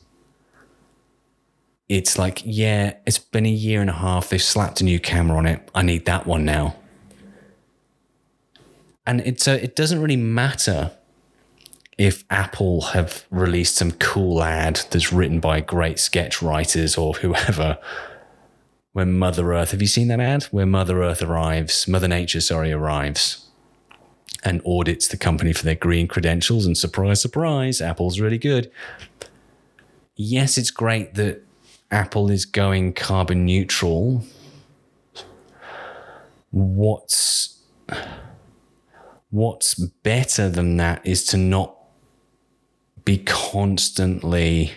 [1.91, 4.29] it's like, yeah, it's been a year and a half.
[4.29, 5.69] They've slapped a new camera on it.
[5.75, 6.77] I need that one now.
[9.11, 10.93] And it's a, it doesn't really matter
[11.99, 17.79] if Apple have released some cool ad that's written by great sketch writers or whoever,
[18.93, 20.45] when Mother Earth, have you seen that ad?
[20.53, 23.49] Where Mother Earth arrives, Mother Nature, sorry, arrives
[24.45, 26.65] and audits the company for their green credentials.
[26.65, 28.71] And surprise, surprise, Apple's really good.
[30.15, 31.43] Yes, it's great that
[31.91, 34.23] Apple is going carbon neutral.
[36.53, 37.59] What's
[39.31, 41.77] what's better than that is to not
[43.05, 44.73] be constantly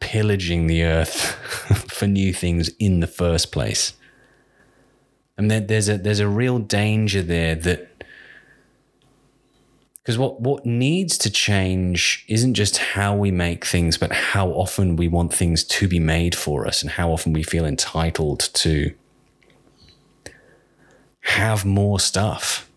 [0.00, 1.12] pillaging the earth
[1.90, 3.92] for new things in the first place.
[5.36, 8.04] And there, there's a there's a real danger there that
[10.02, 14.96] because what what needs to change isn't just how we make things, but how often
[14.96, 18.92] we want things to be made for us, and how often we feel entitled to
[21.20, 22.69] have more stuff.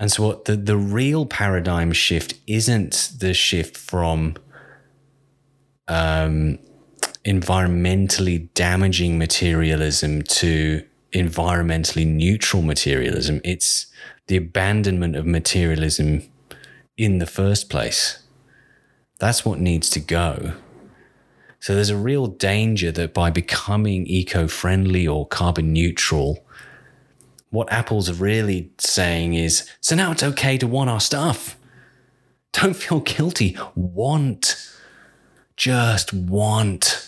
[0.00, 4.34] And so, what the, the real paradigm shift isn't the shift from
[5.88, 6.58] um,
[7.24, 13.42] environmentally damaging materialism to environmentally neutral materialism.
[13.44, 13.86] It's
[14.26, 16.22] the abandonment of materialism
[16.96, 18.22] in the first place.
[19.18, 20.54] That's what needs to go.
[21.58, 26.42] So there's a real danger that by becoming eco friendly or carbon neutral,
[27.50, 31.56] what Apple's really saying is so now it's okay to want our stuff.
[32.52, 33.56] Don't feel guilty.
[33.74, 34.56] Want.
[35.56, 37.06] Just want.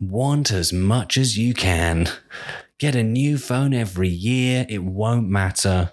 [0.00, 2.08] Want as much as you can.
[2.78, 4.66] Get a new phone every year.
[4.68, 5.92] It won't matter.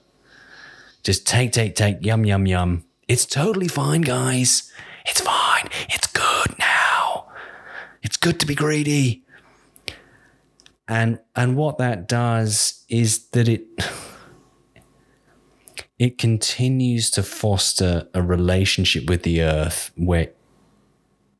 [1.04, 2.84] Just take, take, take, yum, yum, yum.
[3.08, 4.72] It's totally fine, guys.
[5.06, 5.70] It's fine.
[5.90, 7.32] It's good now.
[8.04, 9.24] It's good to be greedy.
[10.92, 13.66] And and what that does is that it
[15.98, 20.32] it continues to foster a relationship with the earth where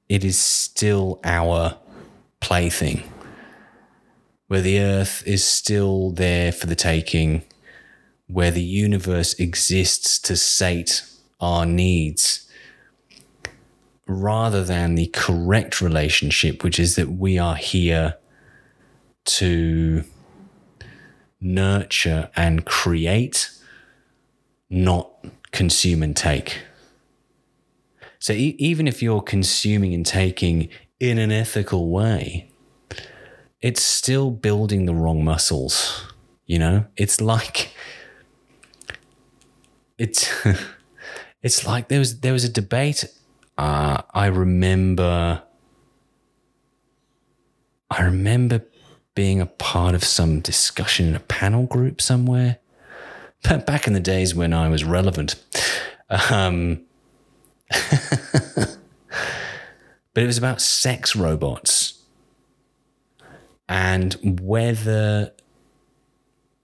[0.08, 1.78] it is still our
[2.40, 3.04] plaything.
[4.48, 7.44] Where the earth is still there for the taking
[8.28, 11.04] where the universe exists to sate
[11.42, 12.50] our needs
[14.08, 18.16] rather than the correct relationship, which is that we are here
[19.26, 20.04] to
[21.40, 23.50] nurture and create,
[24.70, 25.12] not
[25.52, 26.62] consume and take.
[28.20, 32.52] So e- even if you're consuming and taking in an ethical way,
[33.62, 36.08] it's still building the wrong muscles.
[36.46, 37.74] You know, it's like
[39.98, 40.30] it's
[41.44, 43.06] it's like there was there was a debate.
[43.58, 45.44] Uh, I remember.
[47.90, 48.64] I remember
[49.22, 52.58] being a part of some discussion in a panel group somewhere.
[53.44, 55.36] Back in the days when I was relevant.
[56.10, 56.82] Um,
[57.70, 58.80] but
[60.16, 62.02] it was about sex robots
[63.70, 65.34] and whether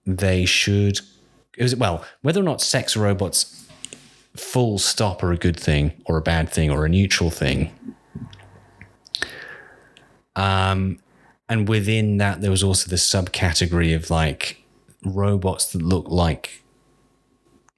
[0.07, 0.99] they should
[1.57, 3.67] it was well whether or not sex robots
[4.35, 7.71] full stop are a good thing or a bad thing or a neutral thing.
[10.35, 10.97] Um,
[11.49, 14.63] and within that, there was also the subcategory of like
[15.05, 16.63] robots that look like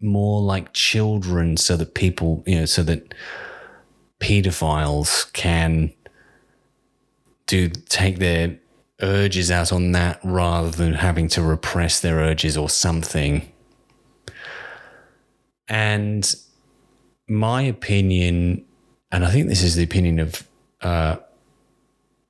[0.02, 3.14] more like children, so that people, you know, so that
[4.20, 5.94] pedophiles can
[7.46, 8.58] do take their
[9.02, 13.52] urges out on that rather than having to repress their urges or something.
[15.68, 16.36] And
[17.28, 18.66] my opinion,
[19.12, 20.48] and I think this is the opinion of
[20.82, 21.18] uh,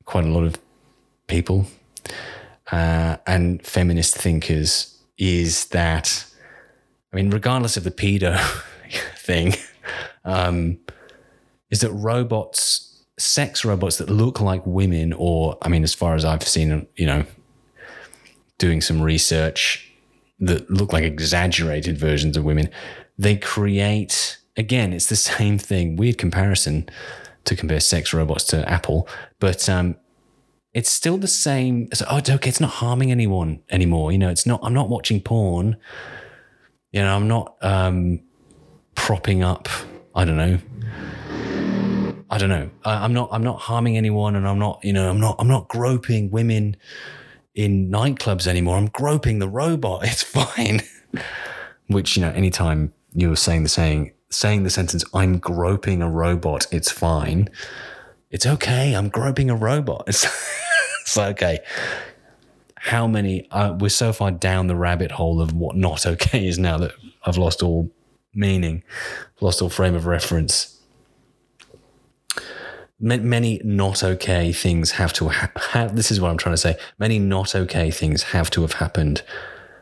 [0.05, 0.55] quite a lot of
[1.29, 1.65] people.
[2.71, 6.25] Uh, and feminist thinkers, is that,
[7.11, 8.39] I mean, regardless of the pedo
[9.17, 9.53] thing,
[10.23, 10.79] um,
[11.69, 16.25] is that robots, sex robots that look like women, or, I mean, as far as
[16.25, 17.25] I've seen, you know,
[18.57, 19.91] doing some research
[20.39, 22.69] that look like exaggerated versions of women,
[23.17, 26.89] they create again it's the same thing weird comparison
[27.43, 29.07] to compare sex robots to apple
[29.39, 29.95] but um,
[30.73, 34.45] it's still the same so, oh okay it's not harming anyone anymore you know it's
[34.45, 35.77] not i'm not watching porn.
[36.91, 38.21] You know i'm not um,
[38.95, 39.67] propping up
[40.15, 40.57] i don't know.
[42.31, 42.69] I don't know.
[42.85, 45.47] I, i'm not i'm not harming anyone and i'm not you know i'm not i'm
[45.47, 46.77] not groping women
[47.55, 48.77] in nightclubs anymore.
[48.77, 50.03] I'm groping the robot.
[50.05, 50.81] It's fine.
[51.87, 56.09] Which you know anytime you were saying the saying saying the sentence i'm groping a
[56.09, 57.49] robot it's fine
[58.31, 60.25] it's okay i'm groping a robot it's,
[61.01, 61.59] it's like okay
[62.75, 66.57] how many uh, we're so far down the rabbit hole of what not okay is
[66.57, 66.91] now that
[67.25, 67.91] i've lost all
[68.33, 68.83] meaning,
[69.41, 70.79] lost all frame of reference.
[73.01, 75.95] Many not okay things have to have.
[75.95, 76.77] This is what I'm trying to say.
[76.97, 79.21] Many not okay things have to have happened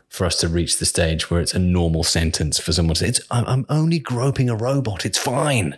[0.08, 3.08] for us to reach the stage where it's a normal sentence for someone to say,
[3.08, 5.04] it's, I'm only groping a robot.
[5.04, 5.76] It's fine.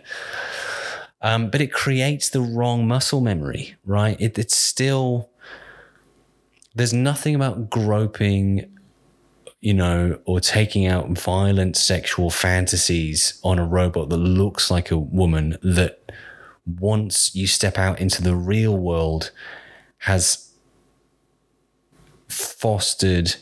[1.23, 4.17] Um, but it creates the wrong muscle memory, right?
[4.21, 5.31] It, it's still,
[6.75, 8.75] there's nothing about groping,
[9.61, 14.99] you know, or taking out violent sexual fantasies on a robot that looks like a
[14.99, 16.11] woman that
[16.79, 19.31] once you step out into the real world
[19.99, 20.53] has
[22.29, 23.37] fostered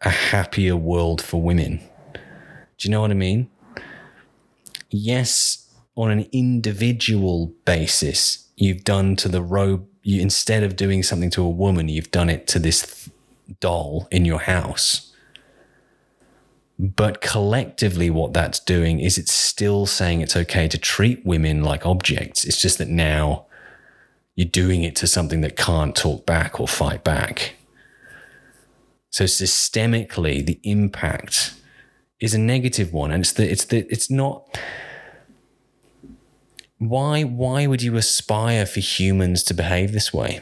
[0.00, 1.80] a happier world for women.
[2.14, 3.50] Do you know what I mean?
[4.88, 11.30] Yes, on an individual basis, you've done to the robe, you, instead of doing something
[11.30, 13.10] to a woman, you've done it to this
[13.60, 15.12] doll in your house.
[16.78, 21.84] But collectively, what that's doing is it's still saying it's okay to treat women like
[21.84, 22.44] objects.
[22.44, 23.46] It's just that now
[24.34, 27.56] you're doing it to something that can't talk back or fight back.
[29.10, 31.54] So systemically, the impact
[32.20, 34.58] is a negative one, and it's the it's the it's not.
[36.80, 40.40] Why why would you aspire for humans to behave this way?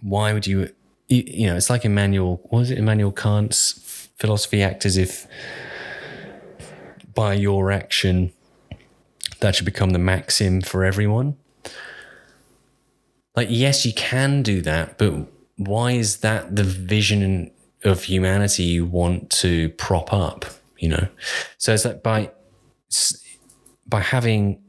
[0.00, 0.72] Why would you?
[1.06, 2.40] You, know, it's like Immanuel.
[2.44, 2.78] What was it?
[2.78, 5.28] Immanuel Kant's philosophy act as if
[7.14, 8.32] by your action
[9.38, 11.36] that should become the maxim for everyone.
[13.36, 15.14] Like, yes, you can do that, but
[15.56, 17.52] why is that the vision
[17.84, 20.44] of humanity you want to prop up?
[20.78, 21.08] You know,
[21.56, 22.32] so it's like by
[23.86, 24.60] by having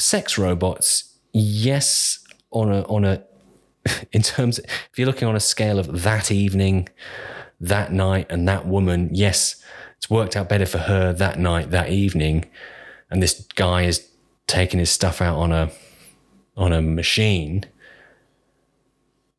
[0.00, 2.18] sex robots, yes,
[2.50, 3.22] on a on a
[4.12, 6.88] in terms if you're looking on a scale of that evening,
[7.60, 9.62] that night, and that woman, yes,
[9.96, 12.46] it's worked out better for her that night, that evening,
[13.10, 14.08] and this guy is
[14.46, 15.70] taking his stuff out on a
[16.56, 17.64] on a machine.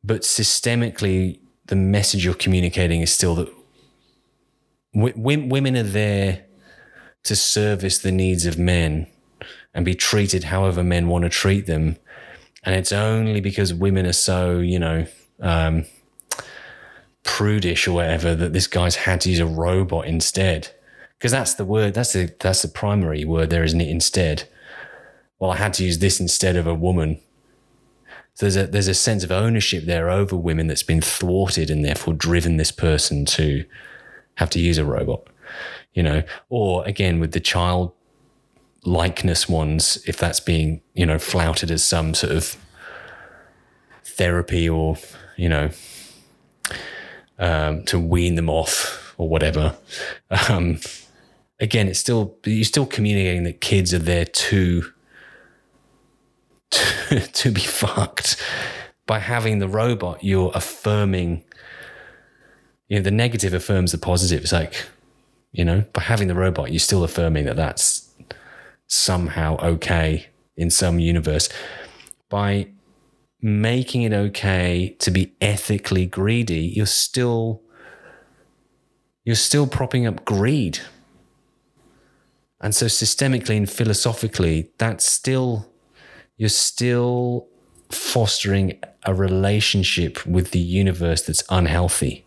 [0.04, 3.48] But systemically, the message you're communicating is still that
[4.94, 6.44] w- women are there
[7.24, 9.06] to service the needs of men
[9.74, 11.96] and be treated however men want to treat them.
[12.64, 15.06] And it's only because women are so, you know,
[15.40, 15.86] um,
[17.24, 20.68] prudish or whatever that this guy's had to use a robot instead.
[21.18, 23.88] Because that's the word, that's the that's the primary word there, isn't it?
[23.88, 24.48] Instead.
[25.38, 27.20] Well, I had to use this instead of a woman
[28.34, 31.84] so there's a there's a sense of ownership there over women that's been thwarted and
[31.84, 33.64] therefore driven this person to
[34.36, 35.26] have to use a robot,
[35.92, 36.22] you know.
[36.48, 37.92] Or again with the child
[38.84, 42.56] likeness ones, if that's being you know flouted as some sort of
[44.04, 44.96] therapy or
[45.36, 45.70] you know
[47.38, 49.76] um, to wean them off or whatever.
[50.48, 50.80] Um,
[51.60, 54.92] again, it's still you're still communicating that kids are there to
[56.70, 58.36] to, to be fucked.
[59.06, 61.44] By having the robot, you're affirming,
[62.88, 64.42] you know, the negative affirms the positive.
[64.42, 64.86] It's like,
[65.50, 68.11] you know, by having the robot, you're still affirming that that's
[68.92, 71.48] somehow okay in some universe.
[72.28, 72.68] By
[73.40, 77.62] making it okay to be ethically greedy, you're still
[79.24, 80.80] you're still propping up greed.
[82.60, 85.68] And so systemically and philosophically, that's still
[86.36, 87.48] you're still
[87.90, 92.24] fostering a relationship with the universe that's unhealthy.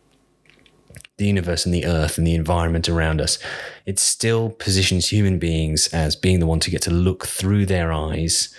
[1.18, 3.40] The universe and the earth and the environment around us.
[3.86, 7.94] It still positions human beings as being the one to get to look through their
[7.94, 8.54] eyes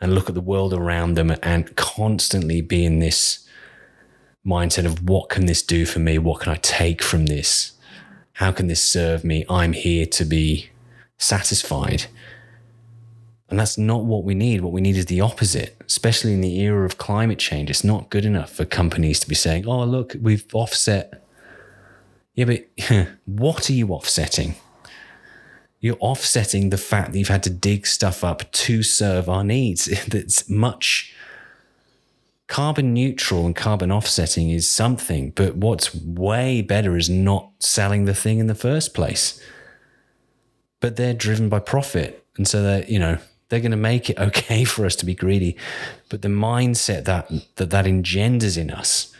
[0.00, 3.44] and look at the world around them and constantly be in this
[4.46, 6.18] mindset of what can this do for me?
[6.18, 7.72] What can I take from this?
[8.34, 9.44] How can this serve me?
[9.50, 10.70] I'm here to be
[11.16, 12.06] satisfied.
[13.50, 14.60] And that's not what we need.
[14.60, 17.70] What we need is the opposite, especially in the era of climate change.
[17.70, 21.24] It's not good enough for companies to be saying, oh, look, we've offset.
[22.38, 24.54] Yeah, but what are you offsetting?
[25.80, 29.86] You're offsetting the fact that you've had to dig stuff up to serve our needs.
[30.06, 31.12] That's much
[32.46, 38.14] carbon neutral and carbon offsetting is something, but what's way better is not selling the
[38.14, 39.42] thing in the first place.
[40.78, 42.24] But they're driven by profit.
[42.36, 43.18] And so that, you know,
[43.48, 45.56] they're going to make it okay for us to be greedy.
[46.08, 49.12] But the mindset that that, that engenders in us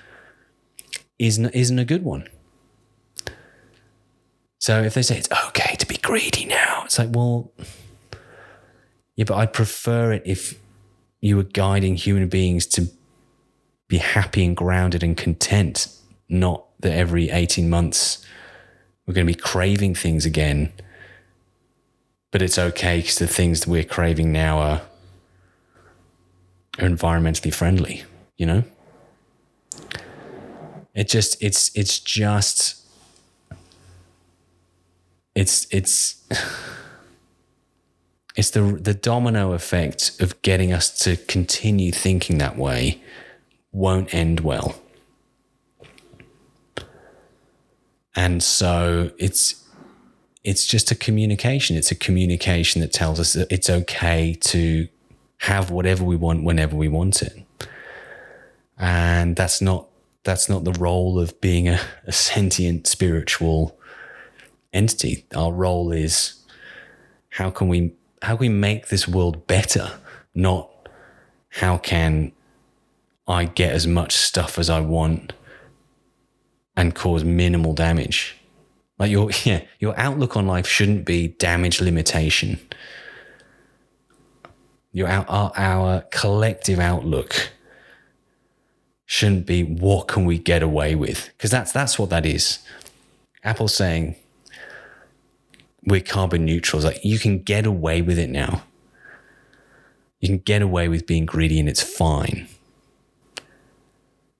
[1.18, 2.28] isn't, isn't a good one.
[4.68, 7.50] So if they say it's okay to be greedy now, it's like, well,
[9.16, 10.60] yeah, but I'd prefer it if
[11.22, 12.90] you were guiding human beings to
[13.88, 15.88] be happy and grounded and content,
[16.28, 18.22] not that every 18 months
[19.06, 20.70] we're going to be craving things again
[22.30, 24.82] but it's okay because the things that we're craving now are,
[26.78, 28.04] are environmentally friendly,
[28.36, 28.64] you know?
[30.94, 32.77] It just, it's, it's just,
[35.38, 36.26] it's, it's,
[38.36, 43.00] it's the, the domino effect of getting us to continue thinking that way
[43.72, 44.80] won't end well.
[48.16, 49.64] And so it's
[50.42, 51.76] it's just a communication.
[51.76, 54.88] It's a communication that tells us that it's okay to
[55.38, 57.44] have whatever we want whenever we want it.
[58.76, 59.88] And that's not
[60.24, 63.77] that's not the role of being a, a sentient spiritual
[64.78, 65.26] entity.
[65.34, 66.42] Our role is
[67.30, 69.98] how can we how can we make this world better?
[70.34, 70.70] Not
[71.50, 72.32] how can
[73.26, 75.34] I get as much stuff as I want
[76.76, 78.36] and cause minimal damage.
[78.98, 82.58] Like your yeah, your outlook on life shouldn't be damage limitation.
[84.92, 87.50] Your our, our collective outlook
[89.04, 92.60] shouldn't be what can we get away with because that's that's what that is.
[93.44, 94.16] Apple's saying
[95.90, 96.78] we're carbon neutral.
[96.78, 98.62] It's like you can get away with it now.
[100.20, 102.48] You can get away with being greedy and it's fine.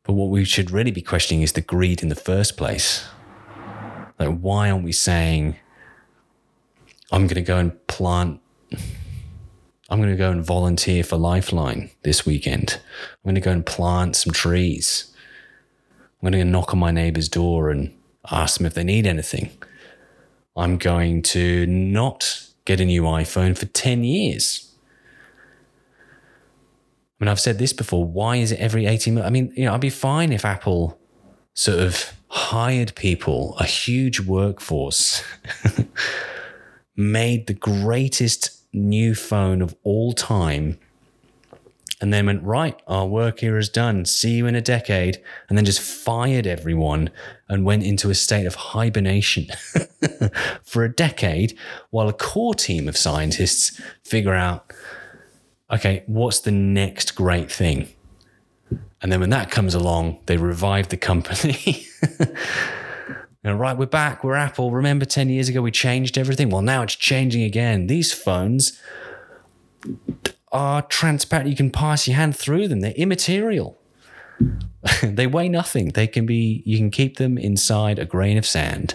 [0.03, 3.07] But what we should really be questioning is the greed in the first place.
[4.19, 5.57] Like, why aren't we saying,
[7.13, 8.41] I'm going to go and plant,
[9.91, 12.81] I'm going to go and volunteer for Lifeline this weekend.
[12.81, 15.15] I'm going to go and plant some trees.
[16.21, 17.95] I'm going to knock on my neighbor's door and
[18.31, 19.51] ask them if they need anything.
[20.59, 24.75] I'm going to not get a new iPhone for 10 years.
[27.21, 28.05] I mean, I've said this before.
[28.05, 29.27] Why is it every 18 months?
[29.27, 30.99] I mean, you know, I'd be fine if Apple
[31.55, 35.23] sort of hired people, a huge workforce,
[36.97, 40.79] made the greatest new phone of all time,
[42.01, 44.05] and then went, right, our work here is done.
[44.05, 45.21] See you in a decade.
[45.49, 47.11] And then just fired everyone
[47.49, 49.47] and went into a state of hibernation
[50.63, 51.59] for a decade
[51.91, 54.73] while a core team of scientists figure out
[55.71, 57.89] okay, what's the next great thing?
[59.03, 61.87] And then when that comes along, they revive the company.
[63.45, 64.71] and right, we're back, we're Apple.
[64.71, 66.49] Remember 10 years ago we changed everything?
[66.49, 67.87] Well, now it's changing again.
[67.87, 68.81] These phones
[70.53, 71.51] are transparent.
[71.51, 73.79] You can pass your hand through them, they're immaterial.
[75.03, 75.89] they weigh nothing.
[75.89, 78.95] They can be, you can keep them inside a grain of sand.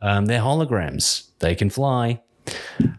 [0.00, 1.28] Um, they're holograms.
[1.40, 2.20] They can fly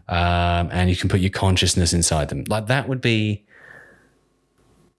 [0.08, 2.44] um, and you can put your consciousness inside them.
[2.48, 3.44] Like that would be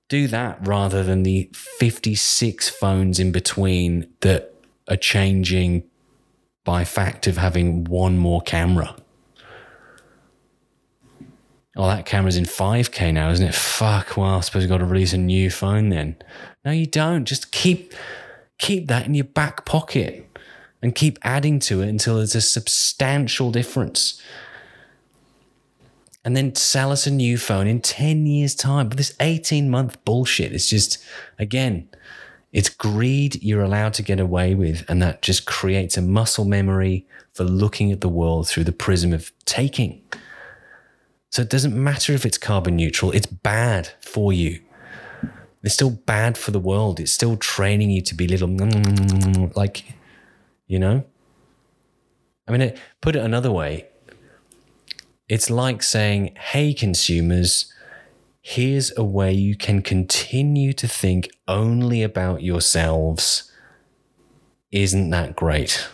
[0.10, 4.53] do that rather than the 56 phones in between that
[4.88, 5.84] are changing
[6.64, 8.95] by fact of having one more camera.
[11.78, 13.54] Oh, that camera's in 5K now, isn't it?
[13.54, 16.16] Fuck, well, I suppose you've got to release a new phone then.
[16.66, 17.26] No, you don't.
[17.26, 17.94] Just keep
[18.58, 20.28] keep that in your back pocket
[20.82, 24.20] and keep adding to it until there's a substantial difference
[26.28, 28.90] and then sell us a new phone in 10 years' time.
[28.90, 30.98] But this 18 month bullshit is just,
[31.40, 31.88] again,
[32.52, 34.84] it's greed you're allowed to get away with.
[34.90, 39.14] And that just creates a muscle memory for looking at the world through the prism
[39.14, 40.02] of taking.
[41.30, 44.62] So it doesn't matter if it's carbon neutral, it's bad for you.
[45.64, 47.00] It's still bad for the world.
[47.00, 48.50] It's still training you to be little,
[49.56, 49.84] like,
[50.68, 51.04] you know?
[52.48, 53.88] I mean, put it another way
[55.30, 57.74] it's like saying, hey, consumers,
[58.42, 63.52] here's a way you can continue to think only about yourselves.
[64.72, 65.88] Isn't that great?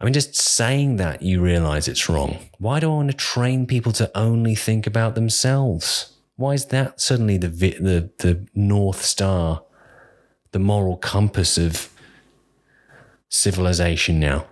[0.00, 2.38] I mean, just saying that, you realize it's wrong.
[2.58, 6.14] Why do I want to train people to only think about themselves?
[6.36, 9.62] Why is that suddenly the, the, the North Star,
[10.52, 11.90] the moral compass of
[13.28, 14.46] civilization now?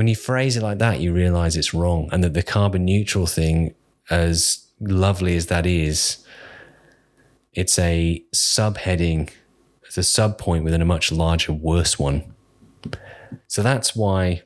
[0.00, 3.26] when you phrase it like that, you realize it's wrong, and that the carbon neutral
[3.26, 3.74] thing,
[4.08, 6.24] as lovely as that is,
[7.52, 9.30] it's a subheading,
[9.84, 12.34] it's a sub point within a much larger, worse one.
[13.46, 14.42] So that's why.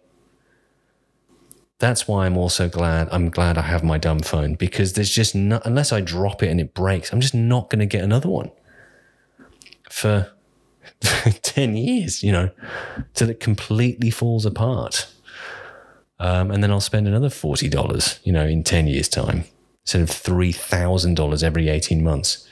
[1.80, 3.09] That's why I'm also glad.
[3.11, 6.49] I'm glad I have my dumb phone because there's just not, unless I drop it
[6.49, 8.51] and it breaks, I'm just not going to get another one
[9.91, 10.32] for
[11.01, 12.51] 10 years, you know,
[13.14, 15.12] till it completely falls apart.
[16.20, 19.45] Um, and then I'll spend another $40, you know, in 10 years' time
[19.82, 22.49] instead of $3,000 every 18 months.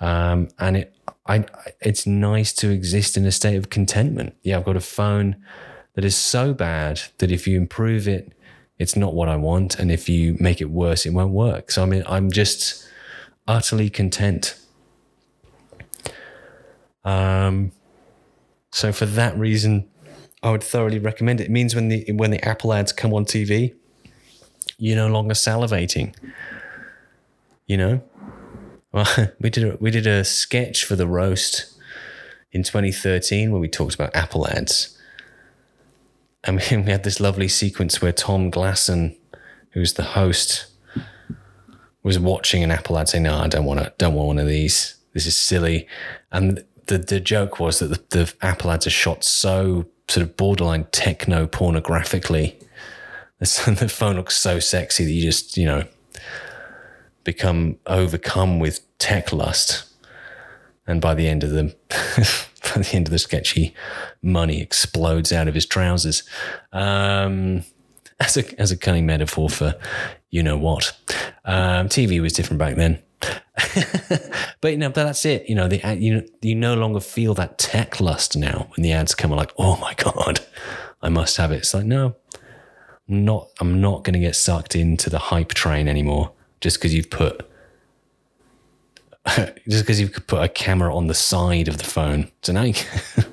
[0.00, 0.94] Um, and it,
[1.28, 1.44] I,
[1.80, 4.36] it's nice to exist in a state of contentment.
[4.42, 5.36] Yeah, I've got a phone
[5.94, 8.32] that is so bad that if you improve it,
[8.78, 9.78] it's not what I want.
[9.78, 11.70] And if you make it worse, it won't work.
[11.70, 12.86] So I mean, I'm just
[13.48, 14.58] utterly content.
[17.04, 17.72] Um,
[18.72, 19.88] so for that reason,
[20.42, 21.44] I would thoroughly recommend it.
[21.44, 23.74] It means when the when the Apple ads come on TV,
[24.78, 26.14] you're no longer salivating.
[27.66, 28.02] You know,
[29.40, 31.74] we did a, we did a sketch for the roast
[32.52, 34.98] in 2013 where we talked about Apple ads,
[36.44, 39.16] and we, we had this lovely sequence where Tom Glasson,
[39.70, 40.66] who's the host,
[42.02, 44.46] was watching an Apple ad saying, "No, I don't want to, don't want one of
[44.46, 44.96] these.
[45.12, 45.86] This is silly,"
[46.32, 50.36] and the the joke was that the, the Apple ads are shot so sort of
[50.36, 52.54] borderline techno pornographically.
[53.38, 55.84] The phone looks so sexy that you just you know
[57.26, 59.84] become overcome with tech lust,
[60.86, 61.74] and by the end of the
[62.62, 63.74] by the end of the sketchy,
[64.22, 66.22] money explodes out of his trousers.
[66.72, 67.64] Um,
[68.18, 69.74] as a as a cunning metaphor for
[70.30, 70.96] you know what.
[71.44, 73.02] Um, TV was different back then.
[74.60, 75.48] but you know, but that's it.
[75.48, 79.14] You know, the you you no longer feel that tech lust now when the ads
[79.14, 79.30] come.
[79.30, 80.40] Like, oh my god,
[81.02, 81.56] I must have it.
[81.56, 82.16] It's like, no,
[83.08, 83.48] I'm not.
[83.60, 86.32] I'm not going to get sucked into the hype train anymore.
[86.60, 87.48] Just because you've put,
[89.68, 92.30] just because you've put a camera on the side of the phone.
[92.42, 92.74] So now you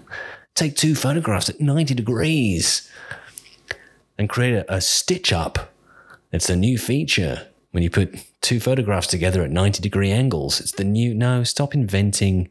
[0.56, 2.90] take two photographs at ninety degrees
[4.18, 5.74] and create a, a stitch up.
[6.32, 10.60] It's a new feature when you put two photographs together at 90 degree angles.
[10.60, 12.50] It's the new, no, stop inventing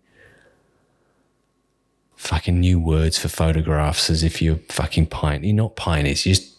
[2.16, 5.48] fucking new words for photographs as if you're fucking pioneer.
[5.48, 6.51] You're not pioneers, you're just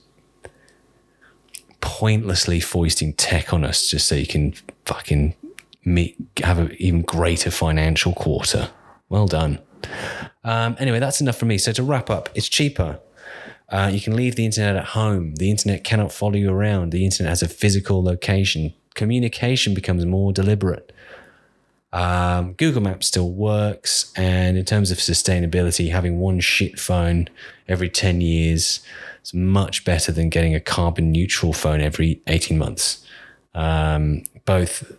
[1.83, 4.53] pointlessly foisting tech on us just so you can
[4.85, 5.35] fucking
[5.83, 8.69] meet, have an even greater financial quarter.
[9.09, 9.59] Well done.
[10.45, 11.57] Um, anyway, that's enough for me.
[11.57, 13.01] So to wrap up, it's cheaper.
[13.67, 15.35] Uh, you can leave the internet at home.
[15.35, 16.91] The internet cannot follow you around.
[16.91, 18.73] The internet has a physical location.
[18.95, 20.93] Communication becomes more deliberate.
[21.91, 24.13] Um, Google Maps still works.
[24.15, 27.27] And in terms of sustainability, having one shit phone
[27.67, 28.79] every 10 years
[29.23, 33.05] is much better than getting a carbon neutral phone every 18 months.
[33.55, 34.91] Um, both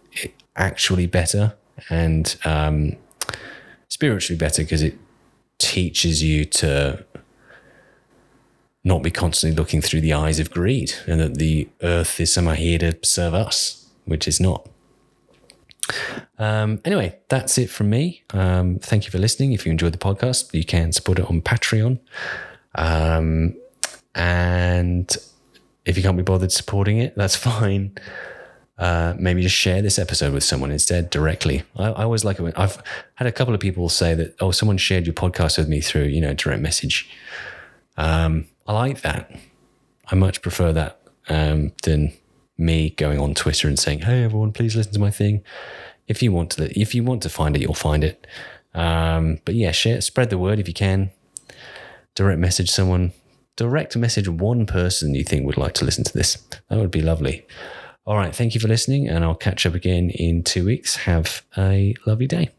[0.57, 1.55] actually better
[1.91, 2.97] and um,
[3.89, 4.97] spiritually better because it
[5.59, 7.05] teaches you to
[8.85, 12.53] not be constantly looking through the eyes of greed and that the earth is somehow
[12.53, 14.69] here to serve us, which is not.
[16.39, 18.23] Um, anyway, that's it from me.
[18.31, 19.53] Um, thank you for listening.
[19.53, 21.99] If you enjoyed the podcast, you can support it on Patreon.
[22.75, 23.57] Um,
[24.15, 25.15] and
[25.85, 27.97] if you can't be bothered supporting it, that's fine.
[28.77, 31.63] Uh, maybe just share this episode with someone instead directly.
[31.77, 32.83] I, I, always like it when I've
[33.15, 36.07] had a couple of people say that, oh, someone shared your podcast with me through,
[36.07, 37.09] you know, direct message.
[37.97, 39.31] Um, I like that.
[40.11, 40.99] I much prefer that
[41.29, 42.13] um, than
[42.59, 45.43] me going on Twitter and saying, "Hey, everyone, please listen to my thing."
[46.07, 48.27] If you want to, if you want to find it, you'll find it.
[48.75, 51.11] Um, but yeah, share, spread the word if you can.
[52.15, 53.13] Direct message someone.
[53.57, 56.37] Direct message one person you think would like to listen to this.
[56.69, 57.47] That would be lovely.
[58.07, 60.97] All right, thank you for listening, and I'll catch up again in two weeks.
[60.97, 62.51] Have a lovely day.